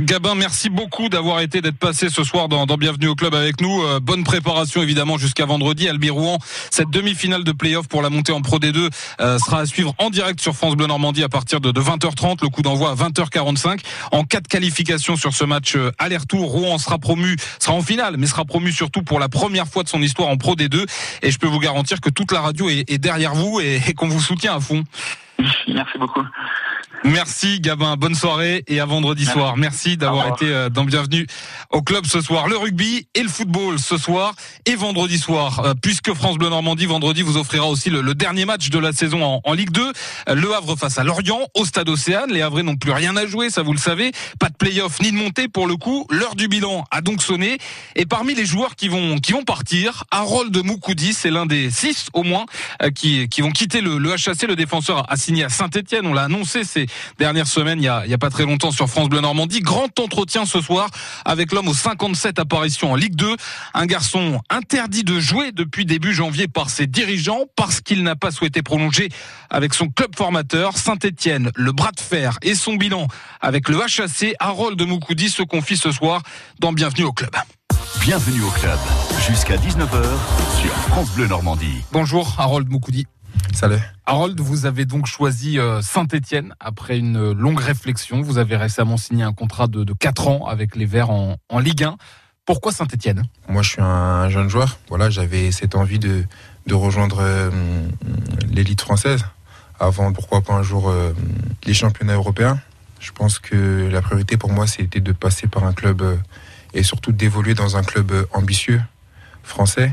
Gabin, 0.00 0.34
merci 0.34 0.70
beaucoup 0.70 1.08
d'avoir 1.08 1.40
été, 1.40 1.60
d'être 1.60 1.78
passé 1.78 2.08
ce 2.08 2.24
soir 2.24 2.48
dans, 2.48 2.66
Bienvenue 2.66 3.06
au 3.06 3.14
club 3.14 3.32
avec 3.34 3.60
nous. 3.60 3.82
Euh, 3.84 4.00
bonne 4.00 4.24
préparation 4.24 4.82
évidemment 4.82 5.18
jusqu'à 5.18 5.46
vendredi. 5.46 5.88
Albi 5.88 6.10
Rouen, 6.10 6.38
cette 6.70 6.90
demi-finale 6.90 7.44
de 7.44 7.52
play-off 7.52 7.86
pour 7.86 8.02
la 8.02 8.10
montée 8.10 8.32
en 8.32 8.42
Pro 8.42 8.58
D2 8.58 8.90
euh, 9.20 9.38
sera 9.38 9.60
à 9.60 9.66
suivre 9.66 9.94
en 9.98 10.10
direct 10.10 10.40
sur 10.40 10.54
France 10.54 10.74
Bleu 10.74 10.88
Normandie 10.88 11.22
à 11.22 11.28
partir 11.28 11.60
de, 11.60 11.70
20h30. 11.70 12.38
Le 12.42 12.48
coup 12.48 12.62
d'envoi 12.62 12.90
à 12.90 12.94
20h45. 12.96 13.80
En 14.10 14.24
cas 14.24 14.40
de 14.40 14.48
qualification 14.48 15.14
sur 15.14 15.32
ce 15.32 15.44
match 15.44 15.76
euh, 15.76 15.92
aller-retour, 15.98 16.50
Rouen 16.50 16.78
sera 16.78 16.98
promu, 16.98 17.36
sera 17.60 17.74
en 17.74 17.82
finale, 17.82 18.16
mais 18.18 18.26
sera 18.26 18.44
promu 18.44 18.72
surtout 18.72 19.02
pour 19.02 19.20
la 19.20 19.28
première 19.28 19.68
fois 19.68 19.84
de 19.84 19.88
son 19.88 20.02
histoire 20.02 20.28
en 20.28 20.36
Pro 20.36 20.56
D2. 20.56 20.86
Et 21.22 21.30
je 21.30 21.38
peux 21.38 21.46
vous 21.46 21.60
garantir 21.60 22.00
que 22.00 22.10
toute 22.10 22.32
la 22.32 22.40
radio 22.40 22.68
est, 22.68 22.98
derrière 22.98 23.34
vous 23.34 23.60
et 23.60 23.80
qu'on 23.96 24.08
vous 24.08 24.20
soutient 24.20 24.56
à 24.56 24.60
fond. 24.60 24.82
Merci 25.68 25.98
beaucoup. 25.98 26.22
Merci 27.06 27.60
Gabin, 27.60 27.96
bonne 27.98 28.14
soirée 28.14 28.64
et 28.66 28.80
à 28.80 28.86
vendredi 28.86 29.26
soir. 29.26 29.58
Merci 29.58 29.98
d'avoir 29.98 30.28
été 30.28 30.46
euh, 30.46 30.70
dans 30.70 30.84
Bienvenue 30.84 31.26
au 31.68 31.82
club 31.82 32.06
ce 32.06 32.22
soir. 32.22 32.48
Le 32.48 32.56
rugby 32.56 33.06
et 33.14 33.22
le 33.22 33.28
football 33.28 33.78
ce 33.78 33.98
soir 33.98 34.34
et 34.64 34.74
vendredi 34.74 35.18
soir. 35.18 35.60
Euh, 35.60 35.74
puisque 35.74 36.14
France 36.14 36.38
Bleu 36.38 36.48
Normandie 36.48 36.86
vendredi 36.86 37.20
vous 37.20 37.36
offrira 37.36 37.68
aussi 37.68 37.90
le, 37.90 38.14
dernier 38.14 38.46
match 38.46 38.70
de 38.70 38.78
la 38.78 38.94
saison 38.94 39.42
en, 39.44 39.52
Ligue 39.52 39.70
2. 39.70 39.92
Euh, 40.30 40.34
le 40.34 40.54
Havre 40.54 40.76
face 40.76 40.96
à 40.96 41.04
Lorient 41.04 41.40
au 41.52 41.66
Stade 41.66 41.90
Océane. 41.90 42.32
Les 42.32 42.40
Havrais 42.40 42.62
n'ont 42.62 42.76
plus 42.76 42.92
rien 42.92 43.14
à 43.18 43.26
jouer, 43.26 43.50
ça 43.50 43.60
vous 43.60 43.74
le 43.74 43.78
savez. 43.78 44.12
Pas 44.40 44.48
de 44.48 44.56
play-off 44.56 44.98
ni 45.02 45.12
de 45.12 45.16
montée 45.16 45.46
pour 45.48 45.66
le 45.66 45.76
coup. 45.76 46.06
L'heure 46.08 46.36
du 46.36 46.48
bilan 46.48 46.86
a 46.90 47.02
donc 47.02 47.22
sonné. 47.22 47.58
Et 47.96 48.06
parmi 48.06 48.34
les 48.34 48.46
joueurs 48.46 48.76
qui 48.76 48.88
vont 48.88 49.18
qui 49.18 49.32
vont 49.32 49.44
partir, 49.44 50.04
Harold 50.10 50.56
Moukoudi, 50.56 51.12
c'est 51.12 51.30
l'un 51.30 51.44
des 51.44 51.70
six 51.70 52.06
au 52.14 52.22
moins 52.22 52.46
qui, 52.94 53.28
qui 53.28 53.42
vont 53.42 53.50
quitter 53.50 53.82
le, 53.82 53.98
le 53.98 54.14
HAC. 54.14 54.44
Le 54.48 54.56
défenseur 54.56 55.04
a 55.12 55.16
signé 55.18 55.44
à 55.44 55.50
Saint-Etienne. 55.50 56.06
On 56.06 56.14
l'a 56.14 56.22
annoncé. 56.22 56.64
C'est 56.64 56.86
dernière 57.18 57.46
semaine, 57.46 57.80
il 57.80 57.84
y 57.84 57.88
a, 57.88 58.02
il 58.04 58.10
y 58.10 58.14
a 58.14 58.18
pas 58.18 58.30
très 58.30 58.44
longtemps 58.44 58.70
sur 58.70 58.88
France 58.88 59.08
Bleu 59.08 59.20
Normandie. 59.20 59.60
Grand 59.60 59.98
entretien 59.98 60.46
ce 60.46 60.60
soir 60.60 60.88
avec 61.24 61.52
l'homme 61.52 61.68
aux 61.68 61.74
57 61.74 62.38
apparitions 62.38 62.92
en 62.92 62.94
Ligue 62.96 63.16
2. 63.16 63.36
Un 63.74 63.86
garçon 63.86 64.40
interdit 64.50 65.04
de 65.04 65.20
jouer 65.20 65.52
depuis 65.52 65.84
début 65.84 66.14
janvier 66.14 66.48
par 66.48 66.70
ses 66.70 66.86
dirigeants 66.86 67.44
parce 67.56 67.80
qu'il 67.80 68.02
n'a 68.02 68.16
pas 68.16 68.30
souhaité 68.30 68.62
prolonger 68.62 69.08
avec 69.50 69.74
son 69.74 69.88
club 69.88 70.14
formateur 70.16 70.76
Saint-Etienne. 70.76 71.50
Le 71.54 71.72
bras 71.72 71.92
de 71.92 72.00
fer 72.00 72.38
et 72.42 72.54
son 72.54 72.74
bilan 72.74 73.08
avec 73.40 73.68
le 73.68 73.80
HAC, 73.80 74.34
Harold 74.38 74.78
de 74.78 74.84
Moukoudi 74.84 75.28
se 75.28 75.42
confie 75.42 75.76
ce 75.76 75.92
soir 75.92 76.22
dans 76.60 76.72
Bienvenue 76.72 77.04
au 77.04 77.12
club. 77.12 77.34
Bienvenue 78.00 78.42
au 78.42 78.50
club, 78.50 78.78
jusqu'à 79.26 79.56
19h 79.56 80.02
sur 80.60 80.70
France 80.88 81.10
Bleu 81.12 81.26
Normandie. 81.26 81.82
Bonjour 81.92 82.34
Harold 82.38 82.68
Moukoudi. 82.68 83.06
Salut. 83.54 83.78
Harold, 84.04 84.40
vous 84.40 84.66
avez 84.66 84.84
donc 84.84 85.06
choisi 85.06 85.60
euh, 85.60 85.80
Saint-Etienne 85.80 86.54
après 86.58 86.98
une 86.98 87.30
longue 87.30 87.60
réflexion. 87.60 88.20
Vous 88.20 88.38
avez 88.38 88.56
récemment 88.56 88.96
signé 88.96 89.22
un 89.22 89.32
contrat 89.32 89.68
de, 89.68 89.92
4 89.92 90.26
ans 90.28 90.46
avec 90.46 90.74
les 90.74 90.86
Verts 90.86 91.10
en, 91.10 91.38
Ligue 91.60 91.84
1. 91.84 91.96
Pourquoi 92.46 92.72
Saint-Etienne 92.72 93.22
Moi, 93.48 93.62
je 93.62 93.70
suis 93.70 93.80
un 93.80 94.28
jeune 94.28 94.48
joueur. 94.48 94.76
Voilà, 94.88 95.08
j'avais 95.08 95.52
cette 95.52 95.76
envie 95.76 96.00
de, 96.00 96.24
rejoindre 96.68 97.18
euh, 97.20 97.50
l'élite 98.50 98.80
française 98.80 99.24
avant, 99.78 100.12
pourquoi 100.12 100.40
pas 100.40 100.54
un 100.54 100.62
jour, 100.62 100.90
euh, 100.90 101.12
les 101.64 101.74
championnats 101.74 102.14
européens. 102.14 102.58
Je 102.98 103.12
pense 103.12 103.38
que 103.38 103.88
la 103.88 104.02
priorité 104.02 104.36
pour 104.36 104.50
moi, 104.50 104.66
c'était 104.66 105.00
de 105.00 105.12
passer 105.12 105.46
par 105.46 105.64
un 105.64 105.72
club 105.72 106.02
et 106.74 106.82
surtout 106.82 107.12
d'évoluer 107.12 107.54
dans 107.54 107.76
un 107.76 107.82
club 107.82 108.26
ambitieux 108.32 108.82
français, 109.42 109.92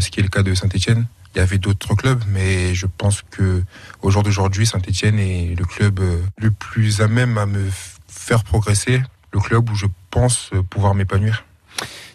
ce 0.00 0.10
qui 0.10 0.20
est 0.20 0.22
le 0.22 0.28
cas 0.28 0.42
de 0.42 0.52
Saint-Etienne. 0.54 1.06
Il 1.34 1.38
y 1.38 1.40
avait 1.40 1.58
d'autres 1.58 1.94
clubs, 1.94 2.22
mais 2.28 2.74
je 2.74 2.86
pense 2.86 3.22
que 3.30 3.62
au 4.02 4.10
jour 4.10 4.22
d'aujourd'hui, 4.22 4.66
Saint-Etienne 4.66 5.18
est 5.18 5.54
le 5.56 5.64
club 5.64 6.00
euh, 6.00 6.20
le 6.38 6.50
plus 6.50 7.00
à 7.00 7.08
même 7.08 7.38
à 7.38 7.46
me 7.46 7.68
faire 8.08 8.42
progresser, 8.42 9.00
le 9.32 9.40
club 9.40 9.70
où 9.70 9.74
je 9.74 9.86
pense 10.10 10.50
pouvoir 10.70 10.94
m'épanouir. 10.94 11.44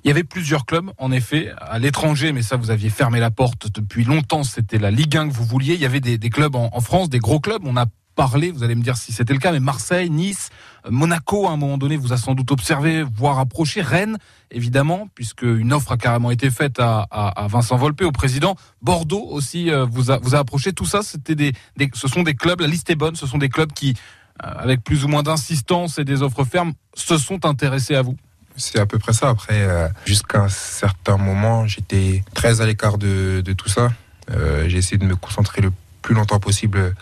Il 0.03 0.09
y 0.09 0.12
avait 0.12 0.23
plusieurs 0.23 0.67
clubs, 0.67 0.91
en 1.00 1.12
effet, 1.12 1.51
à 1.57 1.79
l'étranger, 1.79 2.31
mais 2.31 2.44
ça, 2.44 2.57
vous 2.57 2.69
aviez 2.69 2.91
fermé 2.91 3.19
la 3.19 3.31
porte 3.31 3.71
depuis 3.73 4.03
longtemps. 4.03 4.44
C'était 4.44 4.77
la 4.77 4.91
Ligue 4.91 5.17
1 5.17 5.29
que 5.29 5.33
vous 5.33 5.45
vouliez. 5.45 5.73
Il 5.73 5.79
y 5.79 5.85
avait 5.85 6.00
des, 6.00 6.29
clubs 6.29 6.56
en, 6.56 6.79
France, 6.79 7.09
des 7.09 7.17
gros 7.17 7.39
clubs. 7.39 7.63
On 7.65 7.75
a 7.75 7.88
parlé, 8.15 8.51
vous 8.51 8.63
allez 8.63 8.75
me 8.75 8.81
dire 8.81 8.97
si 8.97 9.12
c'était 9.12 9.33
le 9.33 9.39
cas, 9.39 9.51
mais 9.51 9.59
Marseille, 9.59 10.09
Nice, 10.09 10.50
Monaco, 10.89 11.47
à 11.47 11.51
un 11.51 11.57
moment 11.57 11.77
donné, 11.77 11.97
vous 11.97 12.13
a 12.13 12.17
sans 12.17 12.33
doute 12.33 12.51
observé, 12.51 13.03
voire 13.03 13.39
approché. 13.39 13.81
Rennes, 13.81 14.17
évidemment, 14.51 15.09
puisque 15.13 15.44
une 15.44 15.73
offre 15.73 15.91
a 15.91 15.97
carrément 15.97 16.31
été 16.31 16.50
faite 16.50 16.79
à, 16.79 17.48
Vincent 17.50 17.77
Volpe, 17.77 18.01
au 18.01 18.12
président. 18.12 18.55
Bordeaux 18.81 19.25
aussi 19.29 19.69
euh, 19.69 19.86
vous 19.86 20.12
a, 20.12 20.19
approché. 20.38 20.74
Tout 20.74 20.86
ça, 20.86 21.01
c'était 21.03 21.36
des, 21.36 21.53
ce 21.93 22.07
sont 22.07 22.24
des 22.24 22.36
clubs, 22.36 22.62
la 22.62 22.67
liste 22.67 22.89
est 22.89 22.95
bonne, 22.95 23.15
ce 23.15 23.27
sont 23.27 23.38
des 23.38 23.50
clubs 23.50 23.72
qui, 23.72 23.95
euh, 24.43 24.48
avec 24.57 24.84
plus 24.84 25.03
ou 25.03 25.07
moins 25.07 25.24
d'insistance 25.24 26.00
et 26.00 26.05
des 26.05 26.22
offres 26.22 26.45
fermes, 26.45 26.74
se 26.95 27.17
sont 27.17 27.45
intéressés 27.45 27.95
à 27.95 28.01
vous. 28.01 28.15
C'est 28.57 28.79
à 28.79 28.86
peu 28.86 29.00
près 29.00 29.13
ça. 29.13 29.29
Après, 29.29 29.62
euh, 29.62 29.88
jusqu'à 30.05 30.43
un 30.43 30.50
certain 30.50 31.17
moment, 31.17 31.67
j'étais 31.67 32.24
très 32.34 32.62
à 32.62 32.65
l'écart 32.65 32.98
de, 32.98 33.43
tout 33.57 33.69
ça. 33.69 33.89
j'ai 34.29 34.77
essayé 34.77 34.98
de 34.98 35.05
me 35.05 35.15
concentrer 35.15 35.62
le 35.62 35.72
plus 36.01 36.15
longtemps 36.15 36.39
possible 36.39 36.95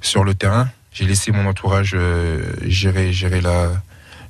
sur 0.00 0.24
le 0.24 0.34
terrain. 0.34 0.68
J'ai 0.92 1.04
laissé 1.04 1.30
mon 1.30 1.46
entourage 1.46 1.92
euh, 1.94 2.52
gérer, 2.62 3.12
gérer 3.12 3.40
la, 3.40 3.70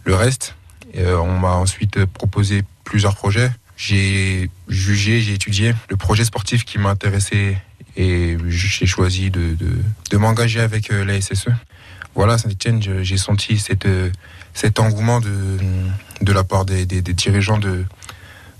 le 0.04 0.14
reste. 0.14 0.54
Euh, 0.96 1.16
on 1.16 1.38
m'a 1.38 1.52
ensuite 1.52 2.04
proposé 2.04 2.62
plusieurs 2.84 3.14
projets. 3.14 3.50
J'ai 3.76 4.50
jugé, 4.68 5.20
j'ai 5.20 5.34
étudié 5.34 5.74
le 5.88 5.96
projet 5.96 6.24
sportif 6.24 6.64
qui 6.64 6.78
m'a 6.78 6.90
intéressé 6.90 7.56
et 7.96 8.36
j'ai 8.48 8.86
choisi 8.86 9.30
de, 9.30 9.54
de, 9.54 9.78
de 10.10 10.16
m'engager 10.16 10.60
avec 10.60 10.90
euh, 10.90 11.04
la 11.04 11.20
SSE. 11.20 11.48
Voilà, 12.14 12.36
Saint-Etienne, 12.38 12.82
j'ai 13.02 13.16
senti 13.16 13.56
cet 13.58 14.80
engouement 14.80 15.20
de, 15.20 15.58
de 16.20 16.32
la 16.32 16.42
part 16.42 16.64
des, 16.64 16.84
des, 16.84 17.02
des 17.02 17.12
dirigeants 17.14 17.58
de, 17.58 17.84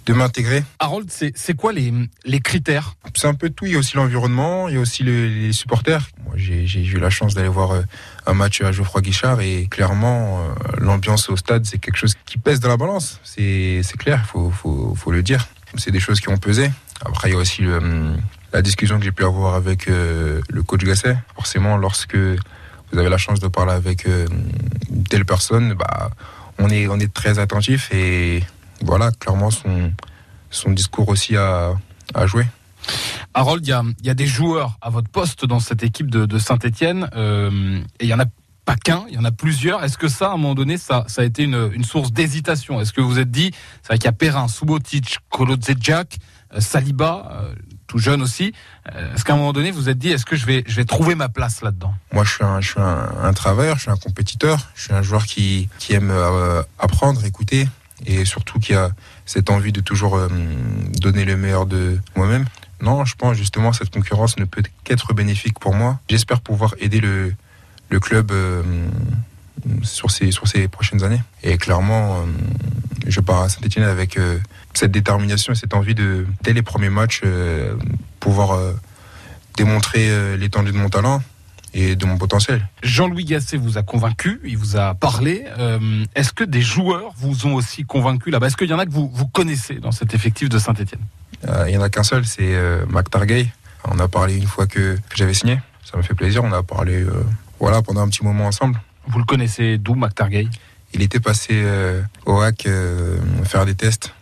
de 0.06 0.12
m'intégrer. 0.12 0.64
Harold, 0.78 1.10
c'est 1.10 1.56
quoi 1.56 1.72
les, 1.72 1.92
les 2.24 2.40
critères? 2.40 2.94
C'est 3.14 3.26
un 3.26 3.34
peu 3.34 3.50
tout. 3.50 3.66
Il 3.66 3.72
y 3.72 3.76
a 3.76 3.78
aussi 3.78 3.96
l'environnement, 3.96 4.68
il 4.68 4.74
y 4.74 4.78
a 4.78 4.80
aussi 4.80 5.02
les 5.02 5.52
supporters. 5.52 6.08
Moi, 6.24 6.34
j'ai 6.36 6.84
eu 6.84 6.98
la 6.98 7.10
chance 7.10 7.34
d'aller 7.34 7.48
voir 7.48 7.72
euh, 7.72 7.82
un 8.26 8.34
match 8.34 8.60
à 8.62 8.72
Geoffroy 8.72 9.02
Guichard 9.02 9.40
et 9.40 9.66
clairement, 9.70 10.40
euh, 10.40 10.54
l'ambiance 10.78 11.28
au 11.28 11.36
stade, 11.36 11.64
c'est 11.66 11.78
quelque 11.78 11.96
chose 11.96 12.14
qui 12.26 12.38
pèse 12.38 12.60
dans 12.60 12.68
la 12.68 12.76
balance. 12.76 13.20
C'est 13.24 13.82
clair, 13.98 14.22
il 14.24 14.28
faut, 14.28 14.50
faut, 14.50 14.94
faut, 14.94 15.10
le 15.10 15.22
dire. 15.22 15.48
C'est 15.76 15.90
des 15.90 16.00
choses 16.00 16.20
qui 16.20 16.28
ont 16.28 16.38
pesé. 16.38 16.70
Après, 17.04 17.28
il 17.30 17.32
y 17.32 17.36
a 17.36 17.38
aussi 17.38 17.62
le, 17.62 17.76
hum, 17.76 18.16
la 18.52 18.62
discussion 18.62 18.98
que 18.98 19.04
j'ai 19.04 19.12
pu 19.12 19.24
avoir 19.24 19.54
avec 19.54 19.88
euh, 19.88 20.40
le 20.48 20.62
coach 20.62 20.82
Gasset. 20.84 21.16
Forcément, 21.34 21.76
lorsque 21.76 22.16
vous 22.16 22.98
avez 22.98 23.08
la 23.08 23.18
chance 23.18 23.40
de 23.40 23.48
parler 23.48 23.72
avec 23.72 24.06
une 24.06 25.04
telle 25.04 25.24
personne, 25.24 25.74
bah, 25.74 26.10
on 26.58 26.68
est, 26.68 26.88
on 26.88 26.98
est 26.98 27.12
très 27.12 27.38
attentif 27.38 27.90
et 27.92 28.42
voilà, 28.82 29.10
clairement, 29.12 29.50
son, 29.50 29.92
son 30.50 30.70
discours 30.70 31.08
aussi 31.08 31.36
a, 31.36 31.74
à 32.14 32.26
jouer. 32.26 32.46
Harold, 33.34 33.66
il 33.66 34.06
y 34.06 34.10
a, 34.10 34.14
des 34.14 34.26
joueurs 34.26 34.78
à 34.80 34.90
votre 34.90 35.08
poste 35.08 35.44
dans 35.44 35.60
cette 35.60 35.82
équipe 35.82 36.10
de, 36.10 36.38
Saint-Etienne, 36.38 37.08
et 37.14 38.04
il 38.04 38.08
y 38.08 38.14
en 38.14 38.18
a 38.20 38.24
pas 38.64 38.76
qu'un, 38.76 39.04
il 39.08 39.14
y 39.14 39.18
en 39.18 39.24
a 39.24 39.30
plusieurs. 39.30 39.84
Est-ce 39.84 39.98
que 39.98 40.08
ça, 40.08 40.30
à 40.30 40.34
un 40.34 40.36
moment 40.38 40.54
donné, 40.54 40.78
ça, 40.78 41.04
ça 41.06 41.22
a 41.22 41.24
été 41.24 41.44
une, 41.44 41.84
source 41.84 42.10
d'hésitation? 42.10 42.80
Est-ce 42.80 42.92
que 42.92 43.00
vous 43.00 43.10
vous 43.10 43.18
êtes 43.18 43.30
dit, 43.30 43.52
c'est 43.82 43.88
vrai 43.88 43.98
qu'il 43.98 44.06
y 44.06 44.08
a 44.08 44.12
Perrin, 44.12 44.48
Subotic, 44.48 45.18
Kolodzejak, 45.28 46.16
Saliba, 46.58 47.52
tout 47.90 47.98
jeune 47.98 48.22
aussi. 48.22 48.52
Euh, 48.94 49.14
est-ce 49.14 49.24
qu'à 49.24 49.34
un 49.34 49.36
moment 49.36 49.52
donné, 49.52 49.72
vous 49.72 49.82
vous 49.82 49.88
êtes 49.88 49.98
dit, 49.98 50.10
est-ce 50.10 50.24
que 50.24 50.36
je 50.36 50.46
vais, 50.46 50.62
je 50.66 50.76
vais 50.76 50.84
trouver 50.84 51.16
ma 51.16 51.28
place 51.28 51.60
là-dedans? 51.60 51.92
Moi, 52.12 52.22
je 52.22 52.34
suis, 52.34 52.44
un, 52.44 52.60
je 52.60 52.68
suis 52.68 52.80
un, 52.80 53.32
travailleur, 53.32 53.76
je 53.76 53.82
suis 53.82 53.90
un 53.90 53.96
compétiteur, 53.96 54.70
je 54.76 54.84
suis 54.84 54.92
un 54.92 55.02
joueur 55.02 55.26
qui, 55.26 55.68
qui 55.80 55.94
aime 55.94 56.10
euh, 56.12 56.62
apprendre, 56.78 57.24
écouter, 57.24 57.68
et 58.06 58.24
surtout 58.24 58.58
qui 58.58 58.74
a 58.74 58.90
cette 59.26 59.50
envie 59.50 59.72
de 59.72 59.80
toujours 59.80 60.16
euh, 60.16 60.28
donner 61.00 61.24
le 61.24 61.36
meilleur 61.36 61.66
de 61.66 61.98
moi-même. 62.16 62.46
Non, 62.80 63.04
je 63.04 63.14
pense 63.14 63.36
justement 63.36 63.72
cette 63.72 63.90
concurrence 63.90 64.38
ne 64.38 64.44
peut 64.44 64.62
qu'être 64.84 65.12
bénéfique 65.12 65.58
pour 65.58 65.74
moi. 65.74 66.00
J'espère 66.08 66.40
pouvoir 66.40 66.74
aider 66.80 67.00
le, 67.00 67.34
le 67.90 68.00
club 68.00 68.32
sur, 69.82 70.10
ces, 70.10 70.30
sur 70.30 70.48
ces 70.48 70.66
prochaines 70.66 71.04
années. 71.04 71.20
Et 71.42 71.58
clairement, 71.58 72.24
je 73.06 73.20
pars 73.20 73.42
à 73.42 73.48
Saint-Etienne 73.50 73.84
avec 73.84 74.16
cette 74.74 74.92
détermination 74.92 75.52
et 75.52 75.56
cette 75.56 75.74
envie 75.74 75.94
de, 75.94 76.26
dès 76.42 76.52
les 76.52 76.62
premiers 76.62 76.90
matchs, 76.90 77.22
euh, 77.24 77.74
pouvoir 78.18 78.52
euh, 78.52 78.72
démontrer 79.56 80.10
euh, 80.10 80.36
l'étendue 80.36 80.72
de 80.72 80.76
mon 80.76 80.88
talent 80.88 81.22
et 81.74 81.96
de 81.96 82.06
mon 82.06 82.18
potentiel. 82.18 82.66
Jean-Louis 82.82 83.24
Gasset 83.24 83.56
vous 83.56 83.78
a 83.78 83.82
convaincu, 83.82 84.40
il 84.44 84.56
vous 84.56 84.76
a 84.76 84.94
parlé. 84.94 85.44
Est-ce 86.14 86.32
que 86.32 86.44
des 86.44 86.62
joueurs 86.62 87.12
vous 87.16 87.46
ont 87.46 87.54
aussi 87.54 87.84
convaincu 87.84 88.30
là-bas? 88.30 88.48
Est-ce 88.48 88.56
qu'il 88.56 88.70
y 88.70 88.74
en 88.74 88.78
a 88.78 88.86
que 88.86 88.90
vous, 88.90 89.10
vous 89.12 89.26
connaissez 89.26 89.74
dans 89.76 89.92
cet 89.92 90.14
effectif 90.14 90.48
de 90.48 90.58
Saint-Etienne 90.58 91.00
Il 91.66 91.70
n'y 91.70 91.76
en 91.76 91.82
a 91.82 91.88
qu'un 91.90 92.02
seul, 92.02 92.24
c'est 92.24 92.56
Mac 92.88 93.10
Targay. 93.10 93.48
On 93.84 93.98
a 93.98 94.08
parlé 94.08 94.36
une 94.36 94.46
fois 94.46 94.66
que, 94.66 94.98
j'avais 95.14 95.34
signé. 95.34 95.58
Ça 95.84 95.96
me 95.96 96.02
fait 96.02 96.14
plaisir. 96.14 96.44
On 96.44 96.52
a 96.52 96.62
parlé 96.62 97.04
voilà, 97.58 97.82
pendant 97.82 98.02
un 98.02 98.08
petit 98.08 98.24
moment 98.24 98.46
ensemble. 98.46 98.80
Vous 99.06 99.18
le 99.18 99.24
connaissez 99.24 99.78
d'où, 99.78 99.94
Mac 99.94 100.14
Targay 100.14 100.48
Il 100.92 101.02
était 101.02 101.20
passé 101.20 101.64
au 102.26 102.40
HAC 102.40 102.68
faire 103.44 103.66
des 103.66 103.74
tests 103.74 104.12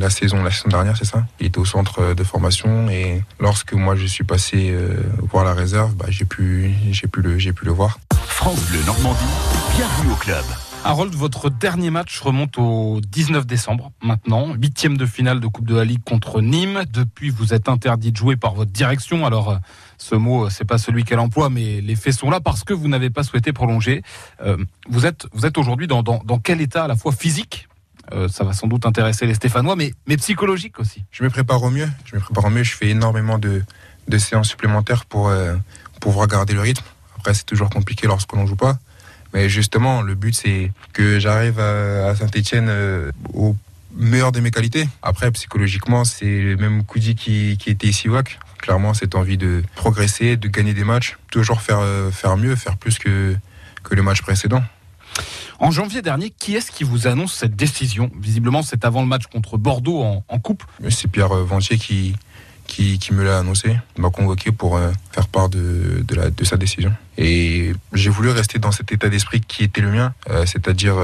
la 0.00 0.10
saison, 0.10 0.42
la 0.42 0.50
saison 0.50 0.68
dernière, 0.68 0.96
c'est 0.96 1.04
ça? 1.04 1.26
Il 1.38 1.46
était 1.46 1.58
au 1.58 1.64
centre 1.64 2.14
de 2.14 2.24
formation 2.24 2.88
et 2.88 3.22
lorsque 3.38 3.74
moi 3.74 3.94
je 3.94 4.06
suis 4.06 4.24
passé 4.24 4.70
euh, 4.70 5.02
voir 5.30 5.44
la 5.44 5.54
réserve, 5.54 5.94
bah, 5.94 6.06
j'ai 6.08 6.24
pu, 6.24 6.72
j'ai 6.90 7.06
pu 7.06 7.20
le, 7.20 7.38
j'ai 7.38 7.52
pu 7.52 7.64
le 7.64 7.72
voir. 7.72 7.98
France 8.26 8.60
Bleu 8.70 8.80
Normandie, 8.86 9.20
bienvenue 9.76 10.12
au 10.12 10.16
club. 10.16 10.44
Harold, 10.82 11.14
votre 11.14 11.50
dernier 11.50 11.90
match 11.90 12.18
remonte 12.20 12.56
au 12.56 13.02
19 13.06 13.46
décembre 13.46 13.92
maintenant, 14.02 14.54
huitième 14.54 14.96
de 14.96 15.04
finale 15.04 15.38
de 15.38 15.46
Coupe 15.46 15.66
de 15.66 15.76
la 15.76 15.84
Ligue 15.84 16.02
contre 16.02 16.40
Nîmes. 16.40 16.84
Depuis, 16.90 17.28
vous 17.28 17.52
êtes 17.52 17.68
interdit 17.68 18.12
de 18.12 18.16
jouer 18.16 18.36
par 18.36 18.54
votre 18.54 18.70
direction. 18.70 19.26
Alors, 19.26 19.50
euh, 19.50 19.56
ce 19.98 20.14
mot, 20.14 20.48
c'est 20.48 20.64
pas 20.64 20.78
celui 20.78 21.04
qu'elle 21.04 21.18
emploie, 21.18 21.50
mais 21.50 21.82
les 21.82 21.96
faits 21.96 22.14
sont 22.14 22.30
là 22.30 22.40
parce 22.40 22.64
que 22.64 22.72
vous 22.72 22.88
n'avez 22.88 23.10
pas 23.10 23.22
souhaité 23.22 23.52
prolonger. 23.52 24.02
Euh, 24.42 24.56
vous 24.88 25.04
êtes, 25.04 25.26
vous 25.34 25.44
êtes 25.44 25.58
aujourd'hui 25.58 25.86
dans, 25.86 26.02
dans, 26.02 26.22
dans, 26.24 26.38
quel 26.38 26.62
état 26.62 26.84
à 26.84 26.88
la 26.88 26.96
fois 26.96 27.12
physique 27.12 27.68
euh, 28.12 28.28
ça 28.28 28.44
va 28.44 28.52
sans 28.52 28.66
doute 28.66 28.86
intéresser 28.86 29.26
les 29.26 29.34
Stéphanois, 29.34 29.76
mais, 29.76 29.92
psychologique 30.16 30.78
aussi. 30.80 31.04
Je 31.10 31.22
me 31.22 31.30
prépare 31.30 31.62
au 31.62 31.70
mieux. 31.70 31.88
Je 32.04 32.16
me 32.16 32.20
prépare 32.20 32.44
au 32.44 32.50
mieux. 32.50 32.62
Je 32.62 32.74
fais 32.74 32.88
énormément 32.88 33.38
de, 33.38 33.62
séances 34.18 34.48
supplémentaires 34.48 35.04
pour 35.04 35.28
euh, 35.28 35.54
pouvoir 36.00 36.26
garder 36.26 36.54
le 36.54 36.60
rythme. 36.60 36.84
Après, 37.16 37.34
c'est 37.34 37.44
toujours 37.44 37.70
compliqué 37.70 38.06
lorsqu'on 38.06 38.42
ne 38.42 38.46
joue 38.46 38.56
pas. 38.56 38.78
Mais 39.32 39.48
justement, 39.48 40.02
le 40.02 40.14
but, 40.14 40.34
c'est 40.34 40.72
que 40.92 41.20
j'arrive 41.20 41.60
à, 41.60 42.16
Saint-Etienne 42.16 42.66
euh, 42.68 43.12
au 43.32 43.56
meilleur 43.94 44.32
de 44.32 44.40
mes 44.40 44.50
qualités. 44.50 44.88
Après, 45.02 45.30
psychologiquement, 45.30 46.04
c'est 46.04 46.40
le 46.40 46.56
même 46.56 46.84
Koudi 46.84 47.14
qui, 47.14 47.56
qui 47.58 47.70
était 47.70 47.86
ici 47.86 48.08
WAC. 48.08 48.40
Clairement, 48.58 48.94
cette 48.94 49.14
envie 49.14 49.38
de 49.38 49.62
progresser, 49.76 50.36
de 50.36 50.48
gagner 50.48 50.74
des 50.74 50.84
matchs, 50.84 51.16
toujours 51.30 51.62
faire, 51.62 51.82
faire 52.12 52.36
mieux, 52.36 52.56
faire 52.56 52.76
plus 52.76 52.98
que 52.98 53.36
le 53.90 54.02
match 54.02 54.20
précédent. 54.22 54.62
En 55.60 55.70
janvier 55.70 56.00
dernier, 56.00 56.30
qui 56.30 56.56
est-ce 56.56 56.70
qui 56.70 56.84
vous 56.84 57.06
annonce 57.06 57.34
cette 57.34 57.54
décision? 57.54 58.10
Visiblement, 58.18 58.62
c'est 58.62 58.86
avant 58.86 59.02
le 59.02 59.06
match 59.06 59.26
contre 59.26 59.58
Bordeaux 59.58 60.02
en, 60.02 60.38
coupe. 60.38 60.64
C'est 60.88 61.06
Pierre 61.06 61.32
euh, 61.32 61.44
Ventier 61.44 61.76
qui, 61.76 62.14
qui, 62.66 62.98
me 63.12 63.22
l'a 63.22 63.40
annoncé, 63.40 63.76
m'a 63.98 64.08
convoqué 64.08 64.52
pour 64.52 64.78
euh, 64.78 64.90
faire 65.12 65.28
part 65.28 65.50
de, 65.50 66.02
de 66.06 66.44
sa 66.44 66.56
décision. 66.56 66.94
Et 67.18 67.74
j'ai 67.92 68.08
voulu 68.08 68.30
rester 68.30 68.58
dans 68.58 68.72
cet 68.72 68.90
état 68.90 69.10
d'esprit 69.10 69.42
qui 69.42 69.62
était 69.62 69.82
le 69.82 69.90
mien, 69.90 70.14
euh, 70.30 70.46
c'est-à-dire 70.46 70.96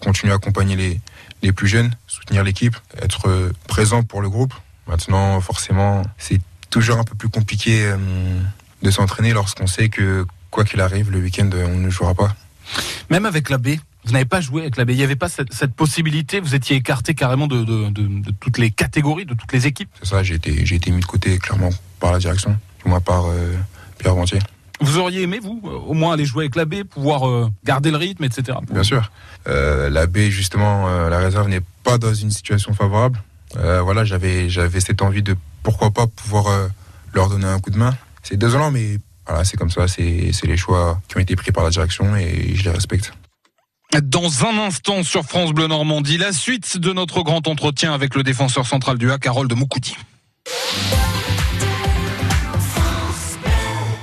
continuer 0.00 0.32
à 0.32 0.36
accompagner 0.36 0.76
les, 0.76 1.00
les 1.42 1.52
plus 1.52 1.68
jeunes, 1.68 1.90
soutenir 2.06 2.42
l'équipe, 2.42 2.76
être 3.02 3.52
présent 3.68 4.02
pour 4.02 4.22
le 4.22 4.30
groupe. 4.30 4.54
Maintenant, 4.86 5.38
forcément, 5.42 6.02
c'est 6.16 6.40
toujours 6.70 6.98
un 6.98 7.04
peu 7.04 7.14
plus 7.14 7.28
compliqué 7.28 7.92
de 8.82 8.90
s'entraîner 8.90 9.34
lorsqu'on 9.34 9.66
sait 9.66 9.90
que 9.90 10.24
quoi 10.50 10.64
qu'il 10.64 10.80
arrive, 10.80 11.10
le 11.10 11.18
week-end, 11.18 11.50
on 11.52 11.76
ne 11.76 11.90
jouera 11.90 12.14
pas. 12.14 12.34
Même 13.10 13.26
avec 13.26 13.50
la 13.50 13.58
B, 13.58 13.70
vous 14.04 14.12
n'avez 14.12 14.24
pas 14.24 14.40
joué 14.40 14.62
avec 14.62 14.76
la 14.76 14.84
B. 14.84 14.90
Il 14.90 14.96
n'y 14.96 15.02
avait 15.02 15.16
pas 15.16 15.28
cette, 15.28 15.74
possibilité. 15.74 16.40
Vous 16.40 16.54
étiez 16.54 16.76
écarté 16.76 17.14
carrément 17.14 17.46
de, 17.46 17.64
toutes 18.40 18.58
les 18.58 18.70
catégories, 18.70 19.26
de 19.26 19.34
toutes 19.34 19.52
les 19.52 19.66
équipes. 19.66 19.90
C'est 20.02 20.08
ça. 20.08 20.22
J'ai 20.22 20.34
été, 20.34 20.64
j'ai 20.64 20.76
été 20.76 20.90
mis 20.90 21.00
de 21.00 21.06
côté 21.06 21.38
clairement 21.38 21.70
par 21.98 22.12
la 22.12 22.18
direction, 22.18 22.56
pour 22.78 22.90
ma 22.90 23.00
part 23.00 23.26
euh, 23.26 23.54
Pierre 23.98 24.14
Ventier. 24.14 24.38
Vous 24.80 24.96
auriez 24.96 25.22
aimé, 25.22 25.38
vous, 25.42 25.60
au 25.62 25.92
moins 25.92 26.14
aller 26.14 26.24
jouer 26.24 26.44
avec 26.44 26.56
la 26.56 26.64
B, 26.64 26.84
pouvoir 26.84 27.28
euh, 27.28 27.50
garder 27.64 27.90
le 27.90 27.98
rythme, 27.98 28.24
etc. 28.24 28.56
Bien 28.70 28.82
sûr. 28.82 29.10
Euh, 29.46 29.90
la 29.90 30.06
B, 30.06 30.30
justement, 30.30 30.88
la 31.08 31.18
réserve 31.18 31.48
n'est 31.48 31.60
pas 31.84 31.98
dans 31.98 32.14
une 32.14 32.30
situation 32.30 32.72
favorable. 32.72 33.22
voilà, 33.54 34.04
j'avais, 34.04 34.48
j'avais 34.48 34.80
cette 34.80 35.02
envie 35.02 35.22
de 35.22 35.36
pourquoi 35.62 35.90
pas 35.90 36.06
pouvoir 36.06 36.70
leur 37.12 37.28
donner 37.28 37.46
un 37.46 37.58
coup 37.58 37.70
de 37.70 37.76
main. 37.76 37.94
C'est 38.22 38.38
désolant, 38.38 38.70
mais 38.70 38.98
voilà, 39.30 39.44
c'est 39.44 39.56
comme 39.56 39.70
ça. 39.70 39.86
C'est, 39.86 40.32
les 40.42 40.56
choix 40.56 41.00
qui 41.08 41.16
ont 41.16 41.20
été 41.20 41.36
pris 41.36 41.52
par 41.52 41.62
la 41.62 41.70
direction 41.70 42.16
et 42.16 42.54
je 42.54 42.64
les 42.64 42.70
respecte. 42.70 43.12
Dans 44.02 44.44
un 44.44 44.58
instant 44.58 45.04
sur 45.04 45.22
France 45.22 45.52
Bleu 45.52 45.68
Normandie, 45.68 46.18
la 46.18 46.32
suite 46.32 46.78
de 46.78 46.92
notre 46.92 47.22
grand 47.22 47.46
entretien 47.46 47.94
avec 47.94 48.16
le 48.16 48.24
défenseur 48.24 48.66
central 48.66 48.98
du 48.98 49.10
HAC, 49.10 49.26
Harold 49.26 49.52
Moukoudi. 49.52 49.96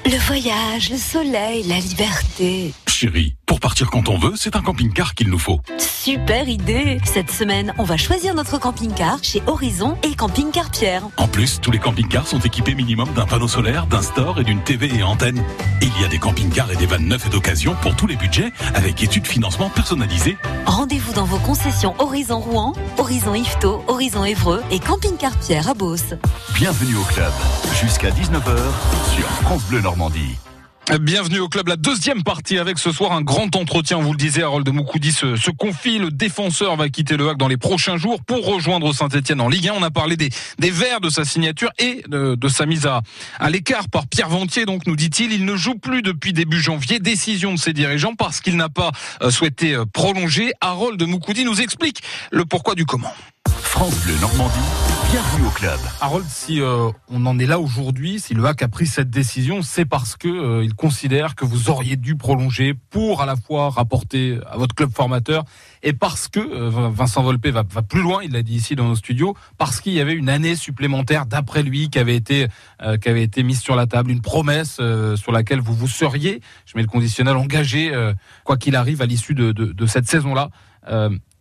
Le 0.06 0.18
voyage, 0.28 0.92
le 0.92 0.98
soleil, 0.98 1.64
la 1.64 1.80
liberté. 1.80 2.74
Chérie, 3.00 3.36
pour 3.46 3.60
partir 3.60 3.92
quand 3.92 4.10
on 4.10 4.18
veut, 4.18 4.34
c'est 4.36 4.56
un 4.56 4.62
camping-car 4.64 5.14
qu'il 5.14 5.30
nous 5.30 5.38
faut. 5.38 5.60
Super 5.78 6.50
idée 6.50 6.98
Cette 7.06 7.30
semaine, 7.30 7.72
on 7.78 7.84
va 7.84 7.96
choisir 7.96 8.34
notre 8.34 8.60
camping-car 8.60 9.20
chez 9.24 9.44
Horizon 9.46 9.96
et 10.02 10.16
Camping 10.16 10.50
Car 10.50 10.72
Pierre. 10.72 11.04
En 11.18 11.28
plus, 11.28 11.62
tous 11.62 11.70
les 11.70 11.78
camping-cars 11.78 12.26
sont 12.26 12.40
équipés 12.40 12.74
minimum 12.74 13.08
d'un 13.14 13.28
panneau 13.28 13.48
solaire, 13.48 13.86
d'un 13.86 14.02
store 14.02 14.40
et 14.40 14.44
d'une 14.44 14.64
TV 14.64 14.92
et 14.92 15.04
antenne. 15.04 15.44
Il 15.84 15.92
y 16.02 16.06
a 16.06 16.08
des 16.08 16.18
camping-cars 16.18 16.72
et 16.72 16.76
des 16.76 16.88
vannes 16.88 17.08
neufs 17.08 17.28
et 17.28 17.30
d'occasion 17.30 17.76
pour 17.84 17.96
tous 17.96 18.08
les 18.08 18.16
budgets, 18.16 18.52
avec 18.74 19.04
études 19.04 19.28
financement 19.28 19.70
personnalisées. 19.70 20.36
Rendez-vous 20.66 21.14
dans 21.14 21.26
vos 21.26 21.38
concessions 21.38 21.94
Horizon 22.00 22.40
Rouen, 22.40 22.74
Horizon 22.98 23.36
Ifto, 23.36 23.84
Horizon 23.88 24.26
Évreux 24.26 24.64
et 24.72 24.80
Camping 24.80 25.18
Car 25.18 25.38
Pierre 25.38 25.70
à 25.70 25.76
Beauce. 25.76 26.16
Bienvenue 26.56 26.96
au 26.96 27.04
club, 27.04 27.32
jusqu'à 27.80 28.10
19h 28.10 28.58
sur 29.14 29.28
France 29.44 29.66
Bleu 29.66 29.82
Normandie. 29.82 30.38
Bienvenue 30.96 31.40
au 31.40 31.50
club, 31.50 31.68
la 31.68 31.76
deuxième 31.76 32.24
partie 32.24 32.58
avec 32.58 32.80
ce 32.80 32.94
soir 32.94 33.12
un 33.12 33.22
grand 33.22 33.54
entretien. 33.58 33.98
Vous 33.98 34.14
le 34.14 34.18
disiez, 34.18 34.44
Harold 34.44 34.68
Moukoudi 34.70 35.12
se, 35.12 35.36
se, 35.36 35.52
confie. 35.52 36.00
Le 36.00 36.12
défenseur 36.12 36.78
va 36.78 36.88
quitter 36.88 37.18
le 37.18 37.28
HAC 37.28 37.38
dans 37.38 37.50
les 37.50 37.58
prochains 37.58 37.98
jours 37.98 38.24
pour 38.24 38.46
rejoindre 38.46 38.94
Saint-Etienne 38.94 39.42
en 39.42 39.50
Ligue 39.50 39.68
1. 39.68 39.74
On 39.74 39.84
a 39.84 39.92
parlé 39.92 40.16
des, 40.16 40.30
des 40.60 40.72
verts 40.72 41.02
de 41.02 41.10
sa 41.10 41.26
signature 41.26 41.72
et 41.78 42.04
de, 42.08 42.48
sa 42.48 42.66
mise 42.66 42.86
à, 42.86 43.02
l'écart 43.50 43.90
par 43.90 44.08
Pierre 44.08 44.30
Ventier. 44.30 44.66
Donc, 44.66 44.88
nous 44.88 44.96
dit-il, 44.96 45.34
il 45.34 45.44
ne 45.44 45.58
joue 45.58 45.76
plus 45.76 46.02
depuis 46.02 46.32
début 46.32 46.62
janvier. 46.62 47.00
Décision 47.00 47.54
de 47.54 47.60
ses 47.60 47.74
dirigeants 47.74 48.16
parce 48.16 48.40
qu'il 48.40 48.56
n'a 48.56 48.70
pas 48.70 48.92
euh, 49.22 49.30
souhaité 49.30 49.74
euh, 49.74 49.86
prolonger. 49.86 50.54
Harold 50.62 51.02
Moukoudi 51.04 51.44
nous 51.44 51.60
explique 51.60 52.02
le 52.32 52.46
pourquoi 52.46 52.76
du 52.76 52.86
comment. 52.86 53.12
France 53.48 54.04
Bleu 54.04 54.16
Normandie, 54.20 54.54
bienvenue 55.12 55.48
au 55.48 55.52
club. 55.52 55.80
Harold, 56.02 56.26
si 56.28 56.62
euh, 56.62 56.90
on 57.10 57.26
en 57.26 57.40
est 57.40 57.46
là 57.46 57.60
aujourd'hui, 57.60 58.20
si 58.20 58.34
le 58.34 58.44
HAC 58.46 58.64
a 58.64 58.68
pris 58.68 58.88
cette 58.88 59.10
décision, 59.10 59.62
c'est 59.62 59.86
parce 59.86 60.16
que 60.16 60.28
euh, 60.28 60.64
il 60.64 60.74
considère 60.74 61.36
que 61.36 61.46
vous 61.46 61.70
auriez 61.70 61.96
dû 61.96 62.16
prolonger 62.16 62.74
pour 62.74 63.22
à 63.22 63.26
la 63.26 63.36
fois 63.36 63.70
rapporter 63.70 64.40
à 64.50 64.58
votre 64.58 64.76
club 64.76 64.92
formateur 64.94 65.46
et 65.84 65.94
parce 65.94 66.28
que 66.28 66.40
euh, 66.40 66.90
Vincent 66.90 67.24
Volpe 67.24 67.48
va, 67.48 67.64
plus 67.64 68.02
loin, 68.02 68.22
il 68.24 68.34
l'a 68.34 68.42
dit 68.42 68.56
ici 68.56 68.76
dans 68.76 68.88
nos 68.88 68.96
studios, 68.96 69.36
parce 69.58 69.82
qu'il 69.82 69.94
y 69.94 70.02
avait 70.02 70.14
une 70.14 70.30
année 70.30 70.56
supplémentaire 70.56 71.26
d'après 71.26 71.64
lui 71.64 71.90
qui 71.90 72.00
avait 72.00 72.16
été 72.16 72.48
qui 73.02 73.10
avait 73.10 73.30
mise 73.44 73.62
sur 73.62 73.76
la 73.76 73.88
table, 73.88 74.12
une 74.12 74.22
promesse 74.22 74.80
sur 75.16 75.32
laquelle 75.32 75.60
vous 75.60 75.74
vous 75.74 75.88
seriez, 75.88 76.42
je 76.66 76.74
mets 76.76 76.82
le 76.82 76.88
conditionnel 76.88 77.36
engagé 77.36 77.92
quoi 78.44 78.58
qu'il 78.58 78.76
arrive 78.76 79.02
à 79.02 79.06
l'issue 79.06 79.34
de, 79.34 79.86
cette 79.86 80.08
saison-là. 80.08 80.50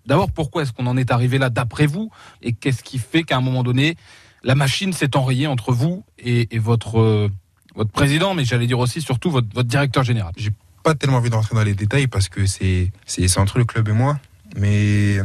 D'abord, 0.06 0.30
pourquoi 0.30 0.62
est-ce 0.62 0.72
qu'on 0.72 0.86
en 0.86 0.96
est 0.96 1.10
arrivé 1.10 1.38
là 1.38 1.50
d'après 1.50 1.86
vous? 1.86 2.10
Et 2.42 2.52
qu'est-ce 2.52 2.82
qui 2.82 2.98
fait 2.98 3.24
qu'à 3.24 3.36
un 3.36 3.40
moment 3.40 3.62
donné, 3.62 3.96
la 4.44 4.54
machine 4.54 4.92
s'est 4.92 5.16
enrayée 5.16 5.46
entre 5.46 5.72
vous 5.72 6.04
et, 6.18 6.58
votre, 6.58 7.00
euh, 7.00 7.28
votre 7.74 7.90
président, 7.90 8.34
mais 8.34 8.44
j'allais 8.44 8.66
dire 8.66 8.78
aussi 8.78 9.02
surtout 9.02 9.30
votre, 9.30 9.62
directeur 9.64 10.04
général? 10.04 10.32
J'ai 10.36 10.52
pas 10.84 10.94
tellement 10.94 11.16
envie 11.16 11.30
d'entrer 11.30 11.56
dans 11.56 11.64
les 11.64 11.74
détails 11.74 12.06
parce 12.06 12.28
que 12.28 12.46
c'est, 12.46 12.92
c'est, 13.04 13.38
entre 13.38 13.58
le 13.58 13.64
club 13.64 13.88
et 13.88 13.92
moi. 13.92 14.18
Mais 14.56 15.18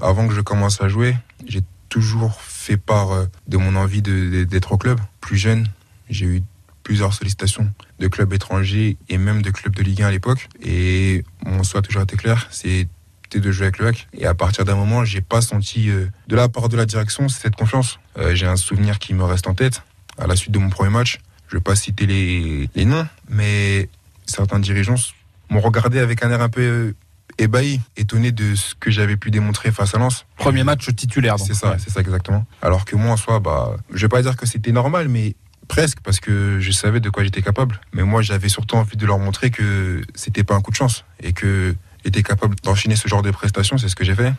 avant 0.00 0.28
que 0.28 0.34
je 0.34 0.40
commence 0.40 0.80
à 0.80 0.88
jouer, 0.88 1.16
j'ai 1.46 1.62
toujours 1.88 2.40
fait 2.40 2.76
part 2.76 3.10
euh, 3.10 3.26
de 3.48 3.56
mon 3.56 3.74
envie 3.74 4.02
d'être 4.02 4.72
au 4.72 4.78
club. 4.78 5.00
Plus 5.20 5.36
jeune, 5.36 5.66
j'ai 6.08 6.26
eu 6.26 6.42
plusieurs 6.84 7.12
sollicitations 7.12 7.68
de 7.98 8.08
clubs 8.08 8.32
étrangers 8.32 8.96
et 9.08 9.18
même 9.18 9.42
de 9.42 9.50
clubs 9.50 9.74
de 9.74 9.82
Ligue 9.82 10.02
1 10.02 10.06
à 10.06 10.10
l'époque. 10.10 10.48
Et 10.62 11.24
mon 11.44 11.64
souhait 11.64 11.80
a 11.80 11.82
toujours 11.82 12.02
été 12.02 12.16
clair, 12.16 12.46
de 13.38 13.50
jouer 13.50 13.66
avec 13.66 13.78
le 13.78 13.86
HAC. 13.86 14.08
Et 14.14 14.26
à 14.26 14.34
partir 14.34 14.64
d'un 14.64 14.74
moment, 14.74 15.04
j'ai 15.04 15.20
pas 15.20 15.40
senti 15.40 15.88
euh, 15.90 16.06
de 16.28 16.36
la 16.36 16.48
part 16.48 16.68
de 16.68 16.76
la 16.76 16.86
direction 16.86 17.28
cette 17.28 17.56
confiance. 17.56 17.98
Euh, 18.18 18.34
j'ai 18.34 18.46
un 18.46 18.56
souvenir 18.56 18.98
qui 18.98 19.14
me 19.14 19.24
reste 19.24 19.46
en 19.46 19.54
tête. 19.54 19.82
À 20.18 20.26
la 20.26 20.36
suite 20.36 20.52
de 20.52 20.58
mon 20.58 20.68
premier 20.68 20.90
match, 20.90 21.20
je 21.48 21.56
vais 21.56 21.62
pas 21.62 21.76
citer 21.76 22.06
les, 22.06 22.68
les 22.74 22.84
noms, 22.84 23.06
mais 23.28 23.88
certains 24.26 24.58
dirigeants 24.58 24.96
m'ont 25.48 25.60
regardé 25.60 25.98
avec 25.98 26.22
un 26.22 26.30
air 26.30 26.40
un 26.40 26.48
peu 26.48 26.94
ébahi, 27.38 27.80
étonné 27.96 28.32
de 28.32 28.54
ce 28.54 28.74
que 28.74 28.90
j'avais 28.90 29.16
pu 29.16 29.30
démontrer 29.30 29.72
face 29.72 29.94
à 29.94 29.98
Lens. 29.98 30.26
Premier 30.36 30.64
match 30.64 30.86
titulaire. 30.94 31.38
C'est 31.38 31.54
ça, 31.54 31.76
c'est 31.78 31.90
ça 31.90 32.00
exactement. 32.00 32.44
Alors 32.62 32.84
que 32.84 32.96
moi 32.96 33.12
en 33.12 33.16
soi, 33.16 33.40
bah, 33.40 33.76
je 33.92 34.02
vais 34.02 34.08
pas 34.08 34.22
dire 34.22 34.36
que 34.36 34.46
c'était 34.46 34.72
normal, 34.72 35.08
mais 35.08 35.34
presque 35.70 36.00
parce 36.00 36.20
que 36.20 36.58
je 36.60 36.70
savais 36.72 37.00
de 37.00 37.08
quoi 37.10 37.24
j'étais 37.24 37.42
capable. 37.42 37.80
Mais 37.92 38.02
moi, 38.02 38.22
j'avais 38.22 38.48
surtout 38.48 38.76
envie 38.76 38.96
de 38.96 39.06
leur 39.06 39.18
montrer 39.18 39.50
que 39.50 40.02
c'était 40.14 40.44
pas 40.44 40.54
un 40.54 40.60
coup 40.60 40.70
de 40.70 40.76
chance 40.76 41.04
et 41.22 41.32
que 41.32 41.74
j'étais 42.04 42.22
capable 42.22 42.56
d'enchaîner 42.56 42.96
ce 42.96 43.08
genre 43.08 43.22
de 43.22 43.30
prestations. 43.30 43.78
C'est 43.78 43.88
ce 43.88 43.96
que 43.96 44.04
j'ai 44.04 44.14
fait. 44.14 44.32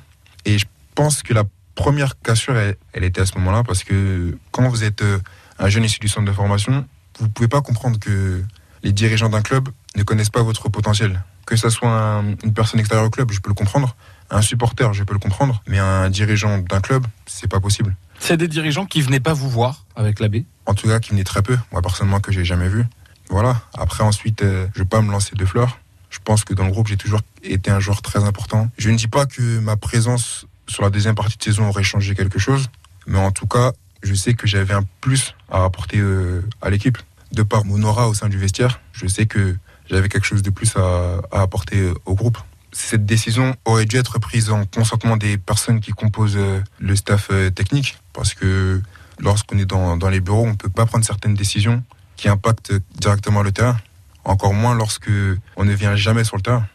Et 0.46 0.58
je 0.58 0.66
pense 0.96 1.24
que 1.24 1.34
la 1.34 1.44
première 1.76 2.20
cassure, 2.20 2.58
elle, 2.58 2.76
elle 2.94 3.04
était 3.04 3.22
à 3.22 3.26
ce 3.26 3.38
moment-là 3.38 3.64
parce 3.64 3.84
que 3.84 4.38
quand 4.52 4.68
vous 4.68 4.84
êtes 4.84 5.02
euh, 5.02 5.20
un 5.60 5.70
jeune 5.70 5.84
issu 5.84 6.00
du 6.00 6.08
centre 6.08 6.26
de 6.26 6.32
formation, 6.34 6.86
vous 7.20 7.30
pouvez 7.30 7.48
pas 7.48 7.62
comprendre 7.62 8.00
que 8.00 8.44
les 8.84 8.92
dirigeants 8.92 9.30
d'un 9.30 9.42
club 9.42 9.70
ne 9.96 10.04
connaissent 10.04 10.30
pas 10.30 10.44
votre 10.44 10.70
potentiel. 10.70 11.24
Que 11.46 11.56
ça 11.56 11.70
soit 11.70 12.24
une 12.44 12.54
personne 12.54 12.80
extérieure 12.80 13.06
au 13.06 13.10
club, 13.10 13.32
je 13.32 13.40
peux 13.40 13.50
le 13.50 13.56
comprendre. 13.56 13.96
Un 14.30 14.42
supporter, 14.42 14.94
je 14.94 15.04
peux 15.04 15.14
le 15.14 15.20
comprendre. 15.20 15.62
Mais 15.68 15.80
un 15.80 16.10
dirigeant 16.10 16.60
d'un 16.60 16.80
club, 16.80 17.06
c'est 17.26 17.50
pas 17.50 17.60
possible. 17.60 17.96
C'est 18.20 18.38
des 18.38 18.48
dirigeants 18.48 18.86
qui 18.86 19.02
venaient 19.02 19.20
pas 19.20 19.34
vous 19.34 19.50
voir 19.50 19.86
avec 19.96 20.20
l'abbé 20.20 20.46
En 20.66 20.74
tout 20.74 20.88
cas, 20.88 21.00
qui 21.00 21.12
venaient 21.12 21.24
très 21.24 21.42
peu. 21.42 21.58
Moi, 21.72 21.82
personnellement, 21.82 22.20
que 22.20 22.32
j'ai 22.32 22.46
jamais 22.46 22.70
vu. 22.70 22.86
Voilà. 23.30 23.62
Après, 23.78 24.04
ensuite, 24.04 24.44
euh, 24.44 24.68
je 24.74 24.80
vais 24.80 24.86
pas 24.86 25.02
me 25.02 25.12
lancer 25.12 25.36
de 25.36 25.46
fleurs. 25.46 25.80
Je 26.12 26.20
pense 26.24 26.44
que 26.44 26.54
dans 26.54 26.66
le 26.66 26.72
groupe, 26.72 26.88
j'ai 26.88 26.98
toujours 26.98 27.22
été 27.42 27.72
un 27.72 27.80
joueur 27.80 28.04
très 28.04 28.24
important. 28.24 28.70
Je 28.78 28.90
ne 28.92 28.98
dis 28.98 29.08
pas 29.08 29.26
que 29.26 29.60
ma 29.60 29.78
présence 29.78 30.46
sur 30.68 30.84
la 30.84 30.90
deuxième 30.90 31.16
partie 31.16 31.38
de 31.38 31.44
saison 31.44 31.68
aurait 31.68 31.84
changé 31.84 32.14
quelque 32.14 32.38
chose. 32.38 32.70
Mais 33.08 33.18
en 33.18 33.32
tout 33.32 33.48
cas, 33.48 33.72
je 34.04 34.14
sais 34.14 34.34
que 34.34 34.48
j'avais 34.48 34.74
un 34.74 34.84
plus 35.00 35.36
à 35.50 35.64
apporter 35.64 36.00
euh, 36.00 36.42
à 36.62 36.70
l'équipe. 36.70 36.98
De 37.32 37.44
par 37.44 37.64
mon 37.66 37.82
aura 37.84 38.10
au 38.10 38.14
sein 38.14 38.28
du 38.28 38.38
vestiaire, 38.38 38.82
je 38.92 39.08
sais 39.08 39.26
que 39.26 39.56
j'avais 39.90 40.10
quelque 40.10 40.26
chose 40.26 40.42
de 40.42 40.50
plus 40.50 40.76
à, 40.76 41.22
apporter 41.32 41.80
euh, 41.80 41.94
au 42.06 42.14
groupe. 42.14 42.38
Cette 42.74 43.06
décision 43.06 43.56
aurait 43.66 43.86
dû 43.86 43.98
être 43.98 44.20
prise 44.20 44.50
en 44.50 44.66
consentement 44.66 45.18
des 45.18 45.38
personnes 45.38 45.80
qui 45.80 45.92
composent 45.92 46.38
euh, 46.38 46.62
le 46.80 46.96
staff 46.96 47.32
technique, 47.56 47.98
parce 48.14 48.34
que 48.34 48.82
lorsqu'on 49.20 49.58
est 49.58 49.66
dans, 49.66 50.10
les 50.10 50.20
bureaux, 50.20 50.46
on 50.46 50.52
ne 50.52 50.56
peut 50.56 50.70
pas 50.70 50.86
prendre 50.86 51.06
certaines 51.06 51.36
décisions 51.36 51.84
qui 52.18 52.28
impactent 52.28 52.74
directement 53.00 53.44
le 53.44 53.52
terrain, 53.52 53.78
encore 54.24 54.54
moins 54.54 54.76
lorsque 54.76 55.12
on 55.56 55.66
ne 55.66 55.74
vient 55.74 55.96
jamais 55.96 56.24
sur 56.24 56.38
le 56.38 56.42
terrain. 56.42 56.66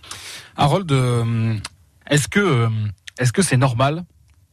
Harold, 0.56 0.90
est-ce 2.08 2.28
que 2.28 2.68
est-ce 3.18 3.32
que 3.32 3.42
c'est 3.42 3.56
normal 3.56 4.04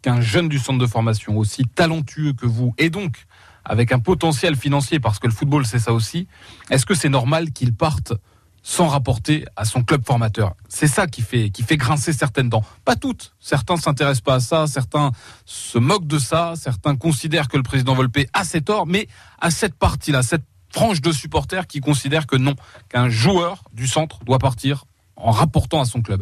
qu'un 0.02 0.22
jeune 0.22 0.50
du 0.50 0.60
centre 0.60 0.80
de 0.80 0.88
formation 0.88 1.38
aussi 1.38 1.64
talentueux 1.64 2.34
que 2.34 2.46
vous, 2.46 2.74
et 2.78 2.90
donc 2.90 3.26
avec 3.66 3.94
un 3.94 4.00
potentiel 4.00 4.56
financier, 4.56 5.00
parce 5.00 5.20
que 5.20 5.28
le 5.28 5.34
football 5.34 5.66
c'est 5.66 5.80
ça 5.80 5.94
aussi, 5.94 6.28
est-ce 6.70 6.86
que 6.86 6.94
c'est 6.94 7.10
normal 7.10 7.52
qu'il 7.52 7.74
parte 7.74 8.14
sans 8.62 8.88
rapporter 8.88 9.46
à 9.56 9.66
son 9.66 9.84
club 9.84 10.06
formateur? 10.06 10.56
C'est 10.70 10.88
ça 10.88 11.08
qui 11.08 11.22
fait, 11.22 11.50
qui 11.50 11.64
fait 11.64 11.78
grincer 11.78 12.14
certaines 12.14 12.50
dents. 12.50 12.64
Pas 12.86 12.96
toutes. 12.96 13.34
Certains 13.40 13.78
s'intéressent 13.78 14.22
pas 14.22 14.36
à 14.36 14.40
ça, 14.40 14.68
certains 14.68 15.12
se 15.46 15.78
moquent 15.78 16.08
de 16.08 16.20
ça, 16.20 16.54
certains 16.56 16.96
considèrent 16.96 17.48
que 17.48 17.58
le 17.58 17.64
président 17.64 17.94
Volpe 17.94 18.20
a 18.34 18.44
ses 18.44 18.62
torts, 18.62 18.88
mais 18.88 19.08
à 19.40 19.52
cette 19.52 19.76
partie-là, 19.76 20.24
cette 20.24 20.46
frange 20.74 21.02
de 21.02 21.12
supporters 21.12 21.68
qui 21.68 21.80
considèrent 21.80 22.28
que 22.28 22.36
non, 22.36 22.56
qu'un 22.90 23.10
joueur 23.10 23.64
du 23.74 23.88
centre 23.88 24.20
doit 24.26 24.40
partir 24.40 24.86
en 25.16 25.32
rapportant 25.32 25.82
à 25.82 25.86
son 25.86 26.02
club. 26.02 26.22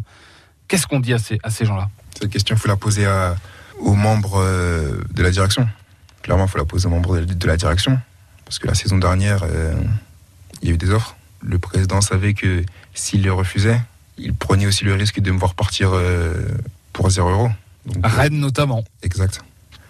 Qu'est-ce 0.67 0.85
qu'on 0.85 0.99
dit 0.99 1.13
à 1.13 1.19
ces, 1.19 1.39
à 1.43 1.49
ces 1.49 1.65
gens-là? 1.65 1.89
Cette 2.19 2.29
question, 2.29 2.55
il 2.55 2.59
faut 2.59 2.67
la 2.67 2.75
poser 2.75 3.07
aux 3.79 3.95
membres 3.95 4.39
euh, 4.39 5.01
de 5.11 5.23
la 5.23 5.31
direction. 5.31 5.67
Clairement, 6.21 6.45
il 6.45 6.49
faut 6.49 6.57
la 6.57 6.65
poser 6.65 6.87
aux 6.87 6.91
membres 6.91 7.19
de 7.19 7.47
la 7.47 7.57
direction. 7.57 7.99
Parce 8.45 8.59
que 8.59 8.67
la 8.67 8.75
saison 8.75 8.97
dernière, 8.97 9.43
euh, 9.43 9.73
il 10.61 10.67
y 10.67 10.71
a 10.71 10.75
eu 10.75 10.77
des 10.77 10.91
offres 10.91 11.15
le 11.41 11.59
président 11.59 12.01
savait 12.01 12.33
que 12.33 12.63
s'il 12.93 13.23
le 13.23 13.33
refusait, 13.33 13.81
il 14.17 14.33
prenait 14.33 14.65
aussi 14.65 14.85
le 14.85 14.93
risque 14.93 15.19
de 15.19 15.31
me 15.31 15.39
voir 15.39 15.55
partir 15.55 15.91
euh, 15.93 16.33
pour 16.93 17.09
0 17.09 17.29
euros. 17.29 17.49
À 18.03 18.09
Rennes 18.09 18.39
notamment. 18.39 18.83
Exact. 19.01 19.41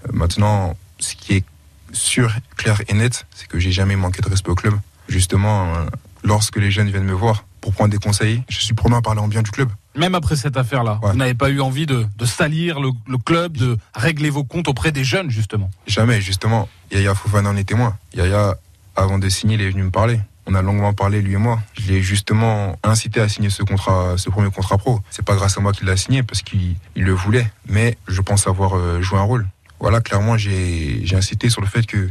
Euh, 0.05 0.12
maintenant, 0.13 0.75
ce 0.99 1.15
qui 1.15 1.33
est 1.36 1.45
sûr, 1.93 2.32
clair 2.58 2.82
et 2.88 2.93
net, 2.93 3.25
c'est 3.36 3.47
que 3.47 3.60
j'ai 3.60 3.71
jamais 3.71 3.95
manqué 3.95 4.21
de 4.21 4.30
respect 4.30 4.51
au 4.51 4.56
club. 4.56 4.75
Justement, 5.08 5.73
euh, 5.75 5.86
lorsque 6.23 6.58
les 6.58 6.71
jeunes 6.71 6.89
viennent 6.89 7.04
me 7.04 7.13
voir 7.13 7.45
pour 7.60 7.73
prendre 7.73 7.91
des 7.91 7.97
conseils, 7.97 8.43
je 8.49 8.60
suis 8.60 8.73
prenant 8.73 8.97
à 8.97 9.01
parler 9.01 9.21
en 9.21 9.27
bien 9.27 9.41
du 9.41 9.51
club. 9.51 9.69
Même 9.95 10.15
après 10.15 10.36
cette 10.36 10.58
affaire-là, 10.58 10.99
vous 11.04 11.13
n'avez 11.17 11.34
pas 11.34 11.49
eu 11.49 11.60
envie 11.60 11.86
de, 11.86 12.08
salir 12.23 12.80
le, 12.80 12.91
club, 13.17 13.58
de 13.58 13.77
régler 13.93 14.30
vos 14.30 14.43
comptes 14.43 14.67
auprès 14.67 14.91
des 14.91 15.04
jeunes, 15.04 15.30
justement 15.30 15.69
Jamais, 15.86 16.21
justement. 16.21 16.69
Yaya 16.91 17.13
Fofana 17.13 17.49
en 17.49 17.58
est 17.58 17.65
témoin. 17.65 17.97
Yaya, 18.13 18.56
avant 18.95 19.19
de 19.19 19.27
signer, 19.30 19.56
il 19.56 19.62
est 19.62 19.69
venu 19.69 19.84
me 19.84 19.91
parler. 19.91 20.19
On 20.47 20.56
a 20.56 20.62
longuement 20.62 20.93
parlé, 20.93 21.21
lui 21.21 21.34
et 21.34 21.38
moi. 21.38 21.60
Je 21.73 21.91
l'ai 21.91 22.01
justement 22.01 22.75
incité 22.84 23.19
à 23.21 23.30
signer 23.30 23.49
ce 23.49 23.63
contrat, 23.63 24.17
ce 24.17 24.30
premier 24.30 24.49
contrat 24.49 24.77
pro. 24.77 25.01
C'est 25.10 25.25
pas 25.25 25.36
grâce 25.36 25.58
à 25.58 25.62
moi 25.62 25.71
qu'il 25.71 25.88
l'a 25.88 25.97
signé 25.97 26.23
parce 26.23 26.41
qu'il 26.41 26.75
le 26.95 27.13
voulait, 27.13 27.51
mais 27.67 27.97
je 28.08 28.21
pense 28.21 28.47
avoir 28.47 28.75
euh, 28.75 29.01
joué 29.01 29.19
un 29.19 29.23
rôle. 29.23 29.47
Voilà, 29.81 29.99
clairement, 29.99 30.37
j'ai 30.37 31.03
incité 31.13 31.49
sur 31.49 31.59
le 31.59 31.67
fait 31.67 31.87
que, 31.87 32.07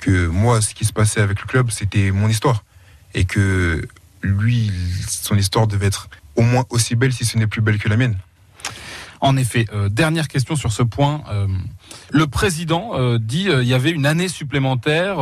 que 0.00 0.26
moi, 0.28 0.62
ce 0.62 0.74
qui 0.74 0.86
se 0.86 0.94
passait 0.94 1.20
avec 1.20 1.40
le 1.42 1.46
club, 1.46 1.70
c'était 1.70 2.10
mon 2.10 2.26
histoire. 2.26 2.64
Et 3.12 3.26
que 3.26 3.86
lui, 4.22 4.72
son 5.06 5.36
histoire 5.36 5.66
devait 5.66 5.86
être 5.86 6.08
au 6.36 6.42
moins 6.42 6.64
aussi 6.70 6.96
belle, 6.96 7.12
si 7.12 7.26
ce 7.26 7.36
n'est 7.36 7.46
plus 7.46 7.60
belle 7.60 7.78
que 7.78 7.90
la 7.90 7.98
mienne. 7.98 8.16
En 9.22 9.36
effet, 9.36 9.66
euh, 9.72 9.88
dernière 9.88 10.26
question 10.26 10.56
sur 10.56 10.72
ce 10.72 10.82
point. 10.82 11.22
Euh, 11.30 11.46
le 12.10 12.26
président 12.26 12.90
euh, 12.94 13.18
dit 13.20 13.44
il 13.48 13.68
y 13.68 13.72
avait 13.72 13.92
une 13.92 14.04
année 14.04 14.26
supplémentaire. 14.26 15.18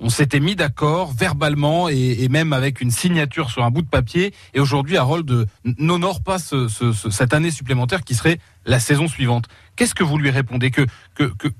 on 0.00 0.08
s'était 0.08 0.40
mis 0.40 0.56
d'accord 0.56 1.12
verbalement 1.12 1.90
et, 1.90 2.26
même 2.30 2.54
avec 2.54 2.80
une 2.80 2.90
signature 2.90 3.50
sur 3.50 3.62
un 3.62 3.70
bout 3.70 3.82
de 3.82 3.88
papier. 3.88 4.32
Et 4.54 4.60
aujourd'hui, 4.60 4.96
Harold 4.96 5.46
n'honore 5.78 6.22
pas 6.22 6.38
cette 6.38 7.34
année 7.34 7.50
supplémentaire 7.50 8.04
qui 8.04 8.14
serait 8.14 8.38
la 8.64 8.80
saison 8.80 9.06
suivante. 9.06 9.48
Qu'est-ce 9.76 9.94
que 9.94 10.04
vous 10.04 10.16
lui 10.16 10.30
répondez 10.30 10.70
que, 10.70 10.86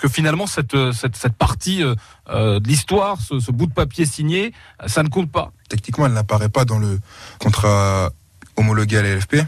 finalement 0.09 0.47
cette, 0.47 0.75
partie 1.37 1.83
de 1.83 2.67
l'histoire, 2.67 3.21
ce, 3.21 3.51
bout 3.53 3.67
de 3.67 3.75
papier 3.75 4.07
signé, 4.07 4.53
ça 4.87 5.03
ne 5.03 5.09
compte 5.09 5.31
pas? 5.31 5.53
Techniquement, 5.69 6.07
elle 6.07 6.15
n'apparaît 6.15 6.49
pas 6.49 6.65
dans 6.65 6.79
le 6.79 6.99
contrat 7.39 8.11
homologué 8.57 8.97
à 8.97 9.03
l'LFP. 9.03 9.45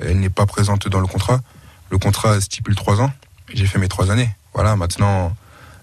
Elle 0.00 0.20
n'est 0.20 0.30
pas 0.30 0.46
présente 0.46 0.88
dans 0.88 1.00
le 1.00 1.06
contrat. 1.06 1.40
Le 1.90 1.98
contrat 1.98 2.40
stipule 2.40 2.74
trois 2.74 3.00
ans. 3.00 3.10
J'ai 3.52 3.66
fait 3.66 3.78
mes 3.78 3.88
trois 3.88 4.10
années. 4.10 4.30
Voilà, 4.54 4.76
maintenant, 4.76 5.34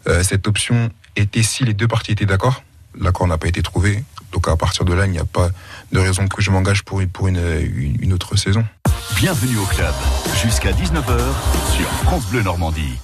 euh, 0.07 0.21
cette 0.23 0.47
option 0.47 0.91
était 1.15 1.43
si 1.43 1.63
les 1.63 1.73
deux 1.73 1.87
parties 1.87 2.11
étaient 2.11 2.25
d'accord. 2.25 2.63
L'accord 2.99 3.27
n'a 3.27 3.37
pas 3.37 3.47
été 3.47 3.61
trouvé. 3.61 4.03
Donc 4.31 4.47
à 4.47 4.55
partir 4.55 4.85
de 4.85 4.93
là, 4.93 5.05
il 5.05 5.11
n'y 5.11 5.19
a 5.19 5.25
pas 5.25 5.49
de 5.91 5.99
raison 5.99 6.27
que 6.27 6.41
je 6.41 6.51
m'engage 6.51 6.83
pour, 6.83 7.01
pour 7.11 7.27
une, 7.27 7.41
une, 7.99 8.13
autre 8.13 8.35
saison. 8.35 8.65
Bienvenue 9.15 9.57
au 9.57 9.65
club. 9.65 9.93
Jusqu'à 10.43 10.71
19h 10.71 11.19
sur 11.75 11.87
France 12.03 12.25
Bleu 12.27 12.43
Normandie. 12.43 12.99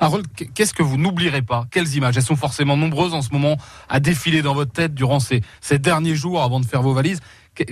Harold, 0.00 0.26
qu'est-ce 0.54 0.74
que 0.74 0.82
vous 0.82 0.96
n'oublierez 0.96 1.42
pas? 1.42 1.66
Quelles 1.70 1.92
images? 1.96 2.16
Elles 2.16 2.22
sont 2.22 2.36
forcément 2.36 2.76
nombreuses 2.76 3.14
en 3.14 3.22
ce 3.22 3.30
moment 3.30 3.56
à 3.88 3.98
défiler 3.98 4.42
dans 4.42 4.54
votre 4.54 4.70
tête 4.70 4.94
durant 4.94 5.18
ces, 5.18 5.42
ces 5.60 5.78
derniers 5.78 6.14
jours 6.14 6.42
avant 6.42 6.60
de 6.60 6.66
faire 6.66 6.82
vos 6.82 6.92
valises 6.92 7.20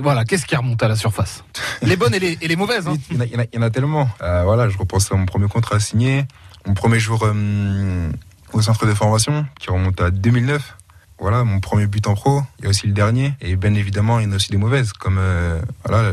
voilà, 0.01 0.25
qu'est-ce 0.25 0.47
qui 0.47 0.57
remonte 0.57 0.83
à 0.83 0.89
la 0.89 0.97
surface? 0.97 1.45
Les 1.83 1.97
bonnes 1.97 2.15
et 2.15 2.19
les, 2.19 2.57
mauvaises. 2.57 2.87
Hein. 2.89 2.97
Il, 3.11 3.49
y 3.53 3.59
en 3.59 3.63
a, 3.63 3.71
tellement. 3.71 4.09
Euh, 4.23 4.43
voilà, 4.45 4.69
je 4.69 4.79
repense 4.79 5.11
à 5.13 5.17
mon 5.17 5.27
premier 5.27 5.49
contrat 5.49 5.81
signé, 5.81 6.27
mon 6.67 6.75
premier 6.75 6.99
jour 6.99 7.23
euh, 7.25 8.11
au 8.53 8.63
centre 8.63 8.87
de 8.87 8.95
formation, 8.95 9.47
qui 9.59 9.71
remonte 9.71 10.01
à 10.01 10.11
2009. 10.11 10.77
Voilà, 11.19 11.45
mon 11.45 11.61
premier 11.61 11.87
but 11.87 12.07
en 12.07 12.15
pro. 12.15 12.43
Il 12.59 12.65
y 12.65 12.67
a 12.67 12.71
aussi 12.71 12.87
le 12.87 12.93
dernier. 12.93 13.35
Et 13.41 13.57
bien 13.57 13.75
évidemment, 13.75 14.19
il 14.19 14.27
y 14.27 14.29
en 14.29 14.33
a 14.33 14.37
aussi 14.37 14.51
des 14.51 14.59
mauvaises, 14.59 14.93
comme 14.93 15.17
euh, 15.19 15.61
voilà, 15.85 16.13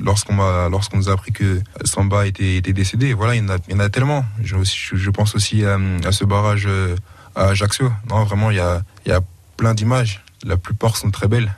lorsqu'on 0.00 0.34
nous 0.34 1.08
a 1.08 1.12
appris 1.12 1.32
que 1.32 1.60
Samba 1.84 2.26
était, 2.26 2.60
décédé. 2.60 3.14
Voilà, 3.14 3.36
il 3.36 3.42
y 3.42 3.44
en 3.44 3.50
a, 3.50 3.58
il 3.68 3.74
y 3.74 3.76
en 3.76 3.80
a 3.80 3.88
tellement. 3.90 4.24
Je, 4.42 4.56
je, 4.64 5.10
pense 5.10 5.34
aussi 5.34 5.64
à, 5.64 5.78
ce 6.10 6.24
barrage 6.24 6.68
à 7.36 7.48
Ajaccio. 7.48 7.92
Non, 8.08 8.24
vraiment, 8.24 8.50
il 8.50 8.56
y 8.56 8.60
a, 8.60 8.82
il 9.06 9.10
y 9.10 9.14
a 9.14 9.20
plein 9.56 9.74
d'images. 9.74 10.24
La 10.44 10.56
plupart 10.56 10.96
sont 10.96 11.10
très 11.10 11.28
belles. 11.28 11.52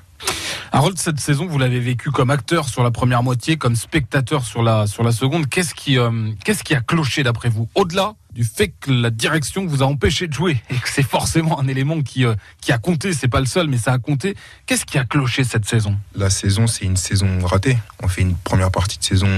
Harold, 0.72 0.96
cette 0.98 1.18
saison, 1.18 1.46
vous 1.46 1.59
l'avez 1.59 1.80
vécu 1.80 2.12
comme 2.12 2.30
acteur 2.30 2.68
sur 2.68 2.85
la 2.85 2.92
première 2.92 3.24
moitié, 3.24 3.56
comme 3.56 3.74
spectateur 3.74 4.44
sur 4.44 4.62
la, 4.62 4.87
seconde. 4.87 5.48
Qu'est-ce 5.48 5.74
qui, 5.74 5.98
euh, 5.98 6.30
qu'est-ce 6.44 6.62
qui 6.62 6.74
a 6.74 6.80
cloché 6.80 7.24
d'après 7.24 7.48
vous? 7.48 7.68
Au-delà 7.74 8.14
du 8.33 8.44
fait 8.44 8.72
que 8.80 8.92
la 8.92 9.11
direction 9.11 9.66
vous 9.66 9.83
a 9.83 9.87
empêché 9.87 10.28
de 10.28 10.33
jouer 10.33 10.62
et 10.70 10.76
que 10.76 10.88
c'est 10.88 11.02
forcément 11.02 11.59
un 11.59 11.66
élément 11.66 12.02
qui, 12.02 12.24
euh, 12.24 12.37
qui 12.61 12.70
a 12.70 12.78
compté, 12.78 13.12
c'est 13.12 13.26
pas 13.26 13.40
le 13.40 13.46
seul, 13.46 13.66
mais 13.66 13.78
ça 13.78 13.92
a 13.92 13.98
compté. 13.98 14.37
Qu'est-ce 14.66 14.87
qui 14.87 14.96
a 14.98 15.04
cloché 15.04 15.42
cette 15.42 15.64
saison? 15.64 15.96
La 16.14 16.30
saison, 16.30 16.68
c'est 16.68 16.85
une 16.85 16.96
saison 16.96 17.44
ratée. 17.44 17.76
On 18.00 18.06
fait 18.06 18.22
une 18.22 18.37
première 18.37 18.70
partie 18.70 18.98
de 18.98 19.04
saison 19.04 19.28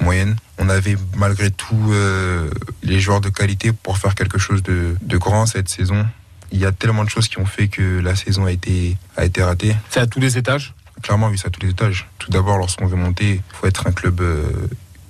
moyenne. 0.00 0.36
On 0.56 0.70
avait 0.70 0.96
malgré 1.16 1.50
tout 1.50 1.90
euh, 1.90 2.48
les 2.82 2.98
joueurs 2.98 3.20
de 3.20 3.28
qualité 3.28 3.72
pour 3.72 3.98
faire 3.98 4.14
quelque 4.14 4.38
chose 4.38 4.62
de 4.62 5.16
grand 5.18 5.44
cette 5.44 5.68
saison. 5.68 6.06
Il 6.52 6.58
y 6.58 6.66
a 6.66 6.72
tellement 6.72 7.04
de 7.04 7.10
choses 7.10 7.28
qui 7.28 7.38
ont 7.38 7.46
fait 7.46 7.68
que 7.68 8.00
la 8.00 8.14
saison 8.14 8.46
a 8.46 8.52
été, 8.52 8.96
a 9.16 9.24
été 9.24 9.42
ratée. 9.42 9.76
C'est 9.90 10.00
à 10.00 10.06
tous 10.06 10.20
les 10.20 10.38
étages? 10.38 10.74
Clairement, 11.02 11.28
oui, 11.28 11.38
c'est 11.38 11.48
à 11.48 11.50
tous 11.50 11.60
les 11.60 11.70
étages. 11.70 12.08
Tout 12.18 12.30
d'abord, 12.30 12.58
lorsqu'on 12.58 12.86
veut 12.86 12.96
monter, 12.96 13.34
il 13.34 13.56
faut 13.56 13.66
être 13.66 13.86
un 13.86 13.92
club 13.92 14.20
euh, 14.20 14.68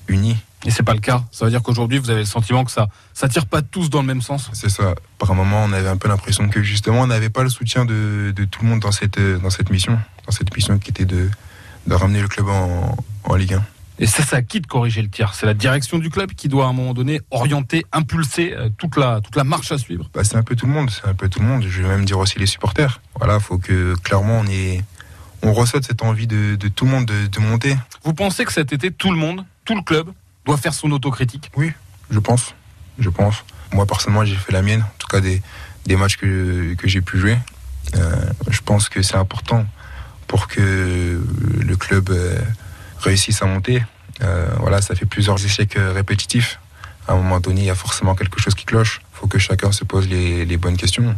uni. 0.09 0.37
Et 0.65 0.71
c'est 0.71 0.83
pas 0.83 0.95
le 0.95 1.01
cas. 1.01 1.23
Ça 1.31 1.45
veut 1.45 1.51
dire 1.51 1.63
qu'aujourd'hui, 1.63 1.99
vous 1.99 2.11
avez 2.11 2.21
le 2.21 2.27
sentiment 2.27 2.65
que 2.65 2.73
ça, 2.73 2.89
ça 3.15 3.29
tire 3.29 3.47
pas 3.47 3.63
tous 3.63 3.89
dans 3.89 4.01
le 4.01 4.07
même 4.07 4.23
sens? 4.23 4.51
C'est 4.53 4.69
ça. 4.69 4.95
Par 5.19 5.31
un 5.31 5.35
moment, 5.35 5.63
on 5.65 5.73
avait 5.73 5.89
un 5.89 5.97
peu 5.97 6.09
l'impression 6.09 6.49
que 6.49 6.63
justement, 6.63 7.03
on 7.03 7.07
n'avait 7.07 7.31
pas 7.31 7.45
le 7.45 7.51
soutien 7.51 7.85
de, 7.85 8.33
de, 8.35 8.45
tout 8.45 8.63
le 8.63 8.71
monde 8.71 8.81
dans 8.81 8.91
cette, 8.91 9.21
dans 9.21 9.51
cette 9.51 9.71
mission, 9.71 9.97
dans 10.27 10.33
cette 10.33 10.55
mission 10.57 10.79
qui 10.79 10.91
était 10.91 11.05
de, 11.05 11.31
de 11.87 11.95
ramener 11.95 12.21
le 12.21 12.29
club 12.29 12.49
en, 12.49 12.97
en 13.25 13.35
Ligue 13.37 13.55
1. 13.55 13.65
Et 13.99 14.07
ça, 14.07 14.23
ça 14.23 14.43
qui 14.43 14.61
de 14.61 14.67
corriger 14.67 15.01
le 15.01 15.09
tir 15.09 15.33
C'est 15.35 15.47
la 15.47 15.55
direction 15.55 15.99
du 15.99 16.11
club 16.11 16.33
qui 16.33 16.49
doit 16.49 16.67
à 16.67 16.69
un 16.69 16.73
moment 16.73 16.93
donné 16.93 17.21
orienter, 17.31 17.87
impulser 17.93 18.53
euh, 18.55 18.69
toute 18.77 18.97
la, 18.97 19.21
toute 19.23 19.37
la 19.37 19.45
marche 19.45 19.73
à 19.73 19.79
suivre. 19.79 20.11
Bah, 20.13 20.23
c'est 20.23 20.37
un 20.37 20.43
peu 20.43 20.55
tout 20.55 20.67
le 20.67 20.73
monde, 20.73 20.91
c'est 20.91 21.09
un 21.09 21.15
peu 21.15 21.29
tout 21.29 21.41
le 21.41 21.47
monde. 21.47 21.65
Je 21.67 21.83
vais 21.83 21.89
même 21.89 22.05
dire 22.05 22.19
aussi 22.19 22.39
les 22.39 22.47
supporters. 22.47 23.01
Voilà, 23.15 23.41
faut 23.41 23.59
que 23.59 23.95
clairement 24.03 24.41
on 24.41 24.47
ait, 24.47 24.85
on 25.43 25.53
ressente 25.53 25.85
cette 25.85 26.03
envie 26.03 26.27
de, 26.27 26.57
de 26.57 26.69
tout 26.69 26.85
le 26.85 26.91
monde 26.91 27.07
de, 27.07 27.27
de, 27.27 27.41
monter. 27.41 27.75
Vous 28.05 28.13
pensez 28.13 28.45
que 28.45 28.53
cet 28.53 28.73
été, 28.73 28.91
tout 28.91 29.11
le 29.11 29.17
monde, 29.17 29.45
tout 29.65 29.75
le 29.75 29.83
club, 29.83 30.11
doit 30.45 30.59
faire 30.59 30.75
son 30.75 30.91
autocritique? 30.91 31.51
Oui, 31.57 31.73
je 32.11 32.19
pense. 32.19 32.55
Je 32.99 33.09
pense. 33.09 33.45
Moi, 33.73 33.87
personnellement, 33.87 34.25
j'ai 34.25 34.37
fait 34.37 34.53
la 34.53 34.63
mienne. 34.63 34.83
En 34.83 34.99
tout 34.99 35.09
cas, 35.09 35.21
des, 35.21 35.43
des 35.87 35.97
matchs 35.97 36.17
que, 36.17 36.75
que 36.75 36.87
j'ai 36.87 37.01
pu 37.01 37.19
jouer. 37.19 37.39
Euh, 37.95 38.27
je 38.49 38.61
pense 38.61 38.89
que 38.89 39.01
c'est 39.03 39.17
important 39.17 39.67
pour 40.27 40.49
que 40.49 41.23
le 41.61 41.77
club 41.77 42.11
euh, 42.11 42.39
réussisse 43.01 43.43
à 43.43 43.47
monter. 43.47 43.83
Euh, 44.23 44.49
voilà, 44.59 44.81
ça 44.81 44.95
fait 44.95 45.07
plusieurs 45.07 45.43
échecs 45.45 45.77
répétitifs. 45.77 46.59
À 47.09 47.13
un 47.13 47.17
moment 47.17 47.41
donné, 47.41 47.63
il 47.63 47.67
y 47.67 47.71
a 47.71 47.75
forcément 47.75 48.15
quelque 48.15 48.41
chose 48.41 48.55
qui 48.55 48.65
cloche. 48.65 49.01
Il 49.15 49.19
faut 49.19 49.27
que 49.27 49.39
chacun 49.39 49.73
se 49.73 49.85
pose 49.85 50.09
les, 50.09 50.57
bonnes 50.57 50.77
questions. 50.77 51.15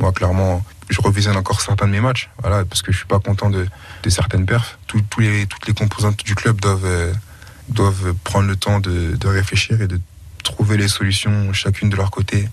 Moi, 0.00 0.12
clairement, 0.12 0.64
je 0.88 1.00
revisionne 1.00 1.36
encore 1.36 1.60
certains 1.60 1.86
de 1.86 1.92
mes 1.92 2.00
matchs, 2.00 2.30
voilà, 2.40 2.64
parce 2.64 2.82
que 2.82 2.92
je 2.92 2.98
suis 2.98 3.06
pas 3.06 3.18
content 3.18 3.50
de, 3.50 3.66
certaines 4.08 4.46
perfs. 4.46 4.78
Toutes 4.86 5.16
les 5.18 5.74
composantes 5.76 6.24
du 6.24 6.34
club 6.34 6.60
doivent, 6.60 6.84
euh, 6.84 7.12
doivent 7.68 8.14
prendre 8.24 8.48
le 8.48 8.56
temps 8.56 8.80
de, 8.80 9.16
réfléchir 9.26 9.80
et 9.80 9.86
de 9.86 10.00
trouver 10.42 10.76
les 10.76 10.88
solutions 10.88 11.52
chacune 11.52 11.90
de 11.90 11.96
leur 11.96 12.10
côté 12.10 12.48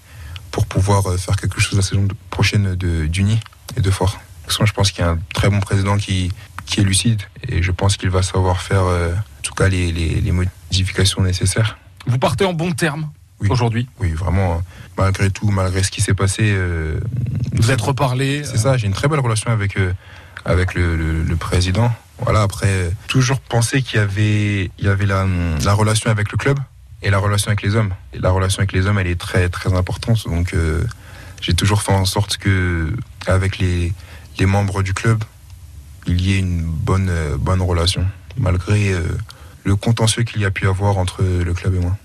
pour 0.52 0.66
pouvoir 0.66 1.08
euh, 1.08 1.18
faire 1.18 1.38
quelque 1.38 1.60
chose 1.60 1.78
la 1.78 1.82
saison 1.82 2.08
prochaine 2.30 2.76
d'uni 2.76 3.40
et 3.78 3.82
de 3.82 3.92
fort. 3.92 4.20
Je 4.48 4.72
pense 4.74 4.92
qu'il 4.92 5.04
y 5.04 5.08
a 5.08 5.12
un 5.12 5.20
très 5.34 5.50
bon 5.50 5.60
président 5.60 5.98
qui, 5.98 6.32
qui 6.66 6.82
est 6.82 6.84
lucide 6.84 7.22
et 7.48 7.62
je 7.62 7.72
pense 7.72 7.98
qu'il 7.98 8.10
va 8.10 8.22
savoir 8.22 8.62
faire 8.62 8.84
euh, 8.84 9.14
en 9.14 9.42
tout 9.42 9.54
cas 9.54 9.68
les, 9.68 9.92
les, 9.92 10.22
les, 10.22 10.32
modifications 10.32 11.22
nécessaires. 11.22 11.78
Vous 12.08 12.18
partez 12.18 12.46
en 12.46 12.54
bon 12.54 12.72
terme 12.72 13.10
oui. 13.40 13.50
aujourd'hui 13.50 13.88
Oui, 14.00 14.12
vraiment. 14.12 14.62
Malgré 14.98 15.30
tout, 15.30 15.50
malgré 15.50 15.84
ce 15.84 15.92
qui 15.92 16.02
s'est 16.02 16.14
passé. 16.14 16.44
Euh, 16.46 17.00
vous 17.54 17.72
êtes 17.72 17.82
reparlé 17.82 18.44
C'est 18.44 18.58
ça, 18.58 18.78
j'ai 18.78 18.88
une 18.88 18.94
très 18.94 19.08
belle 19.08 19.20
relation 19.20 19.52
avec, 19.52 19.78
euh, 19.78 19.94
avec 20.46 20.74
le, 20.74 20.96
le, 20.96 21.24
le, 21.24 21.36
président. 21.36 21.92
Voilà, 22.20 22.42
après, 22.42 22.92
toujours 23.08 23.40
penser 23.40 23.82
qu'il 23.82 24.00
y 24.00 24.02
avait, 24.02 24.72
il 24.78 24.86
y 24.86 24.88
avait 24.88 25.06
la, 25.06 25.26
la, 25.64 25.74
relation 25.74 26.10
avec 26.10 26.32
le 26.32 26.38
club 26.38 26.60
et 27.02 27.10
la 27.10 27.18
relation 27.18 27.50
avec 27.50 27.62
les 27.62 27.76
hommes. 27.76 27.94
Et 28.14 28.20
la 28.20 28.32
relation 28.32 28.60
avec 28.60 28.72
les 28.72 28.88
hommes, 28.88 29.00
elle 29.00 29.08
est 29.08 29.20
très, 29.20 29.50
très 29.50 29.74
importante. 29.74 30.24
Donc, 30.28 30.54
euh, 30.54 30.84
j'ai 31.42 31.54
toujours 31.54 31.82
fait 31.82 31.92
en 31.92 32.06
sorte 32.06 32.38
que, 32.38 32.94
avec 33.28 33.58
les, 33.58 33.94
les 34.40 34.46
membres 34.46 34.82
du 34.82 34.94
club, 34.94 35.24
il 36.08 36.22
y 36.22 36.34
ait 36.34 36.40
une 36.40 36.62
bonne, 36.62 37.10
euh, 37.10 37.38
bonne 37.38 37.62
relation, 37.62 38.06
malgré 38.38 38.92
euh, 38.92 39.02
le 39.64 39.76
contentieux 39.76 40.24
qu'il 40.24 40.42
y 40.42 40.46
a 40.46 40.52
pu 40.52 40.68
avoir 40.68 40.98
entre 40.98 41.24
le 41.24 41.54
club 41.54 41.76
et 41.76 41.80
moi. 41.80 41.98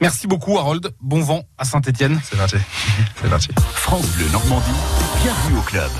Merci 0.00 0.26
beaucoup 0.26 0.58
Harold, 0.58 0.92
bon 1.00 1.20
vent 1.20 1.44
à 1.58 1.64
Saint-Etienne. 1.64 2.20
C'est 2.24 2.36
gentil. 2.36 2.56
C'est 3.20 3.28
gentil. 3.28 3.50
France 3.74 4.06
Bleu 4.16 4.28
Normandie, 4.30 4.70
bienvenue 5.22 5.58
au 5.58 5.62
club. 5.62 5.90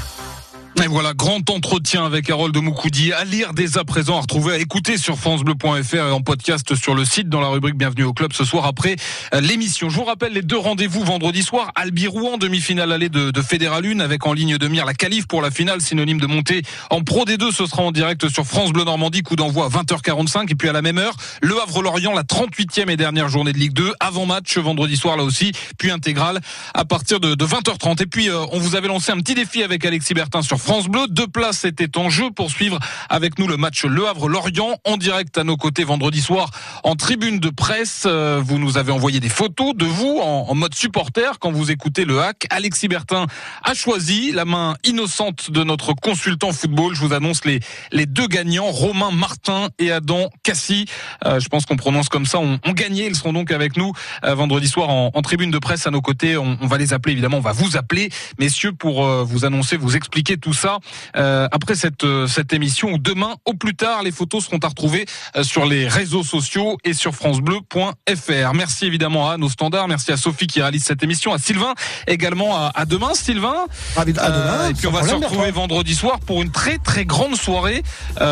Et 0.81 0.87
voilà, 0.87 1.13
grand 1.13 1.49
entretien 1.51 2.05
avec 2.05 2.31
Harold 2.31 2.57
Moukoudi 2.57 3.13
à 3.13 3.25
lire 3.25 3.53
dès 3.53 3.77
à 3.79 3.85
présent, 3.85 4.17
à 4.17 4.21
retrouver, 4.23 4.55
à 4.55 4.59
écouter 4.59 4.97
sur 4.97 5.17
francebleu.fr 5.19 5.95
et 5.95 6.11
en 6.11 6.23
podcast 6.23 6.75
sur 6.75 6.95
le 6.95 7.05
site 7.05 7.29
dans 7.29 7.41
la 7.41 7.49
rubrique 7.49 7.77
Bienvenue 7.77 8.05
au 8.05 8.13
club 8.13 8.33
ce 8.33 8.45
soir 8.45 8.65
après 8.65 8.97
l'émission. 9.41 9.91
Je 9.91 9.97
vous 9.97 10.05
rappelle 10.05 10.33
les 10.33 10.43
deux 10.43 10.57
rendez-vous 10.57 11.05
vendredi 11.05 11.43
soir. 11.43 11.71
Albi 11.75 12.07
Rouen, 12.07 12.39
demi-finale 12.39 12.91
allée 12.91 13.11
de, 13.11 13.31
de 13.31 13.43
Fédéral 13.43 13.85
1 13.85 14.01
avec 14.01 14.27
en 14.27 14.33
ligne 14.33 14.57
de 14.57 14.67
mire 14.67 14.87
la 14.87 14.95
qualif 14.95 15.27
pour 15.27 15.43
la 15.43 15.51
finale, 15.51 15.83
synonyme 15.83 16.19
de 16.19 16.27
montée 16.27 16.63
en 16.91 17.03
Pro 17.05 17.27
D2. 17.27 17.53
Ce 17.53 17.67
sera 17.67 17.83
en 17.83 17.93
direct 17.93 18.29
sur 18.29 18.47
France 18.47 18.73
Bleu 18.73 18.85
Normandie, 18.85 19.23
coup 19.23 19.37
d'envoi 19.37 19.67
à 19.67 19.69
20h45 19.69 20.51
et 20.51 20.55
puis 20.55 20.69
à 20.69 20.73
la 20.73 20.83
même 20.83 20.99
heure, 20.99 21.15
Le 21.43 21.61
Havre-Lorient, 21.61 22.13
la 22.13 22.25
38e 22.25 22.91
et 22.91 22.97
dernière 22.97 23.29
journée 23.29 23.53
de 23.53 23.59
Ligue 23.59 23.75
2, 23.75 23.93
avant 24.01 24.27
match 24.27 24.57
vendredi 24.57 24.97
soir 24.97 25.17
là 25.17 25.23
aussi, 25.23 25.53
puis 25.79 25.91
intégrale 25.91 26.41
à 26.75 26.85
partir 26.87 27.21
de, 27.21 27.35
de 27.35 27.45
20h30. 27.45 28.03
Et 28.03 28.07
puis 28.07 28.31
euh, 28.31 28.45
on 28.53 28.59
vous 28.59 28.75
avait 28.75 28.89
lancé 28.89 29.13
un 29.13 29.19
petit 29.19 29.35
défi 29.35 29.63
avec 29.63 29.85
Alexis 29.85 30.15
Bertin 30.15 30.41
sur 30.41 30.62
France 30.63 30.89
Bleu. 30.89 31.07
Deux 31.09 31.27
places 31.27 31.65
étaient 31.65 31.99
en 31.99 32.09
jeu 32.09 32.31
pour 32.31 32.51
suivre 32.51 32.79
avec 33.09 33.39
nous 33.39 33.49
le 33.49 33.57
match 33.57 33.85
Le 33.85 34.07
Havre-Lorient 34.07 34.77
en 34.85 34.97
direct 34.97 35.37
à 35.37 35.45
nos 35.45 35.57
côtés 35.57 35.85
vendredi 35.85 36.21
soir 36.21 36.51
en 36.85 36.95
tribune 36.95 37.41
de 37.41 37.51
presse. 37.51 38.07
Vous 38.07 38.59
nous 38.59 38.79
avez 38.79 38.93
envoyé 38.93 39.19
des 39.21 39.29
photos 39.29 39.75
de 39.75 39.85
vous 39.85 40.21
en, 40.23 40.55
mode 40.55 40.75
supporter 40.75 41.39
quand 41.41 41.51
vous 41.51 41.71
écoutez 41.71 42.05
le 42.05 42.21
hack. 42.21 42.47
Alexis 42.51 42.87
Bertin 42.89 43.27
a 43.65 43.75
choisi 43.75 44.31
la 44.31 44.45
main 44.45 44.77
innocente 44.85 45.51
de 45.51 45.65
notre 45.65 45.95
consultant 45.95 46.53
football. 46.53 46.95
Je 46.95 47.01
vous 47.01 47.13
annonce 47.13 47.45
les, 47.45 47.59
les 47.91 48.07
deux 48.07 48.29
gagnants, 48.29 48.71
Romain 48.71 49.11
Martin 49.11 49.69
et 49.79 49.91
Adam 49.91 50.31
Cassi. 50.45 50.87
Euh, 51.27 51.41
je 51.41 51.49
pense 51.49 51.67
qu'on 51.67 51.77
prononce 51.77 52.09
comme 52.09 52.27
ça. 52.27 52.39
On, 52.39 52.59
on 52.65 52.73
gagné. 52.73 53.07
Ils 53.07 53.17
seront 53.17 53.33
donc 53.33 53.51
avec 53.51 53.77
nous 53.77 53.93
euh, 54.25 54.35
vendredi 54.35 54.69
soir 54.69 54.91
en, 54.91 55.11
tribune 55.23 55.51
de 55.51 55.59
presse 55.59 55.87
à 55.87 55.91
nos 55.91 56.01
côtés. 56.01 56.37
On, 56.37 56.57
va 56.63 56.79
les 56.79 56.93
appeler 56.93 57.13
évidemment. 57.13 57.39
On 57.39 57.41
va 57.41 57.53
vous 57.53 57.77
appeler, 57.77 58.11
messieurs, 58.39 58.73
pour 58.73 59.05
euh, 59.05 59.25
vous 59.25 59.45
annoncer, 59.45 59.77
vous 59.77 59.97
expliquer 59.97 60.37
tout 60.37 60.52
ça. 60.53 60.79
Euh, 61.17 61.49
après 61.53 61.75
cette, 61.75 62.05
euh, 62.05 62.27
cette 62.27 62.53
émission, 62.53 62.97
demain 62.99 63.35
au 63.45 63.55
plus 63.55 63.75
tard, 63.75 64.03
les 64.03 64.13
photos 64.13 64.45
seront 64.45 64.59
à 64.59 64.69
retrouver 64.69 65.07
euh, 65.37 65.43
sur 65.43 65.67
les 65.67 65.89
réseaux 65.89 66.23
sociaux 66.23 66.79
et 66.85 66.93
sur 66.95 67.15
francebleu.fr. 67.15 68.55
Merci 68.55 68.87
évidemment 68.87 69.31
à 69.31 69.37
nos 69.37 69.49
standards, 69.49 69.89
merci 69.89 70.13
à 70.13 70.17
Sophie 70.17 70.47
qui 70.47 70.61
réalise 70.61 70.85
cette 70.85 71.03
émission, 71.03 71.33
à 71.33 71.39
Sylvain 71.39 71.75
également 72.07 72.57
à, 72.57 72.73
à 72.75 72.85
demain, 72.85 73.15
Sylvain. 73.15 73.67
à 73.97 74.05
demain. 74.05 74.69
et 74.71 74.75
puis 74.75 74.87
on 74.87 74.93
va 74.93 75.07
se 75.07 75.15
retrouver 75.15 75.51
vendredi 75.51 75.95
soir 75.95 76.21
pour 76.21 76.43
une 76.43 76.51
très 76.51 76.79
très 76.79 77.05
grande 77.05 77.37
soirée 77.37 77.83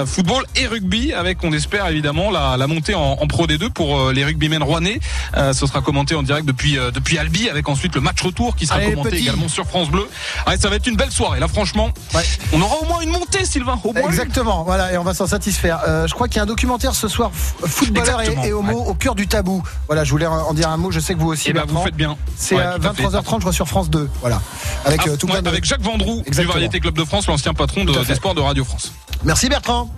football 0.07 0.45
et 0.57 0.67
rugby 0.67 1.13
avec, 1.13 1.43
on 1.45 1.53
espère 1.53 1.87
évidemment, 1.89 2.31
la, 2.31 2.57
la 2.57 2.67
montée 2.67 2.95
en, 2.95 3.13
en, 3.21 3.27
Pro 3.27 3.47
D2 3.47 3.71
pour 3.71 4.11
les 4.11 4.25
rugbymen 4.25 4.63
rouennais. 4.63 5.01
ce 5.35 5.67
sera 5.67 5.81
commenté 5.83 6.15
en 6.15 6.23
direct 6.23 6.47
depuis 6.47 6.77
depuis 6.93 7.19
Albi 7.19 7.49
avec 7.49 7.69
ensuite 7.69 7.95
le 7.95 8.01
match 8.01 8.21
retour 8.23 8.57
qui 8.57 8.67
sera 8.67 8.79
Allez, 8.79 8.91
commenté 8.91 9.11
petit. 9.11 9.23
également 9.23 9.49
sur 9.49 9.67
France 9.67 9.91
Bleu. 9.91 10.09
Allez, 10.47 10.59
ça 10.59 10.69
va 10.69 10.77
être 10.77 10.87
une 10.87 10.97
belle 10.97 11.11
soirée. 11.11 11.41
Là, 11.41 11.49
franchement, 11.49 11.91
ouais. 12.14 12.23
on 12.53 12.61
aura 12.61 12.77
au 12.81 12.85
moins 12.85 13.01
une 13.01 13.11
montée, 13.11 13.44
Sylvain. 13.44 13.79
Au 13.83 13.92
moins 13.92 14.09
Exactement, 14.09 14.64
voilà, 14.64 14.92
et 14.92 14.99
on 14.99 15.05
va 15.05 15.14
s'en 15.14 15.27
satisfaire. 15.27 15.81
Euh, 15.87 16.07
je 16.07 16.14
crois 16.14 16.29
qu'il 16.29 16.37
y 16.37 16.40
a 16.40 16.42
un 16.42 16.46
documentaire 16.46 16.94
ce 16.94 17.09
soir, 17.09 17.31
footballeur 17.33 18.23
et, 18.23 18.49
et, 18.49 18.53
homo 18.53 18.73
ouais. 18.73 18.88
au 18.88 18.94
cœur 18.94 19.14
du 19.14 19.27
tabou. 19.27 19.62
Voilà, 19.87 20.05
je 20.05 20.11
voulais 20.11 20.27
en 20.27 20.55
dire 20.55 20.68
un 20.68 20.77
mot. 20.77 20.90
Je 20.90 21.01
sais 21.01 21.14
que 21.14 21.20
vous 21.20 21.29
aussi. 21.29 21.51
Eh 21.51 21.53
ben, 21.53 21.64
vous 21.66 21.83
faites 21.83 21.96
bien. 21.96 22.16
C'est 22.37 22.57
ouais, 22.57 22.62
à 22.62 22.79
23h30, 22.79 23.38
je 23.38 23.44
vois 23.44 23.53
sur 23.53 23.68
France 23.68 23.90
2. 23.90 24.09
Voilà, 24.20 24.40
avec 24.85 25.01
ah, 25.05 25.16
tout 25.16 25.27
ouais, 25.29 25.42
de... 25.42 25.49
avec 25.49 25.64
Jacques 25.64 25.83
Vendroux 25.83 26.23
Exactement. 26.27 26.42
du 26.42 26.53
Variété 26.53 26.81
Club 26.81 26.94
de 26.94 27.05
France, 27.05 27.27
l'ancien 27.27 27.55
patron 27.55 27.85
de, 27.85 27.92
des 28.05 28.14
sports 28.14 28.35
de 28.35 28.40
Radio 28.40 28.64
France. 28.64 28.92
Merci 29.25 29.49
Bertrand. 29.49 29.90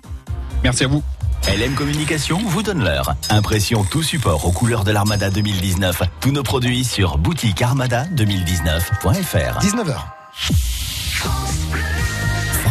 Merci 0.62 0.84
à 0.84 0.88
vous. 0.88 1.02
LM 1.48 1.74
Communication 1.74 2.40
vous 2.46 2.62
donne 2.62 2.84
l'heure. 2.84 3.14
Impression 3.28 3.84
tout 3.84 4.02
support 4.02 4.46
aux 4.46 4.52
couleurs 4.52 4.84
de 4.84 4.92
l'Armada 4.92 5.28
2019. 5.30 6.02
Tous 6.20 6.30
nos 6.30 6.44
produits 6.44 6.84
sur 6.84 7.18
boutique 7.18 7.60
armada 7.62 8.04
2019.fr. 8.14 9.58
19h. 9.60 9.96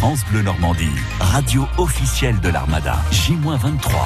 France 0.02 0.24
Bleu 0.32 0.42
Normandie, 0.42 0.90
radio 1.20 1.64
officielle 1.78 2.40
de 2.40 2.48
l'Armada. 2.48 2.96
J-23. 3.12 3.92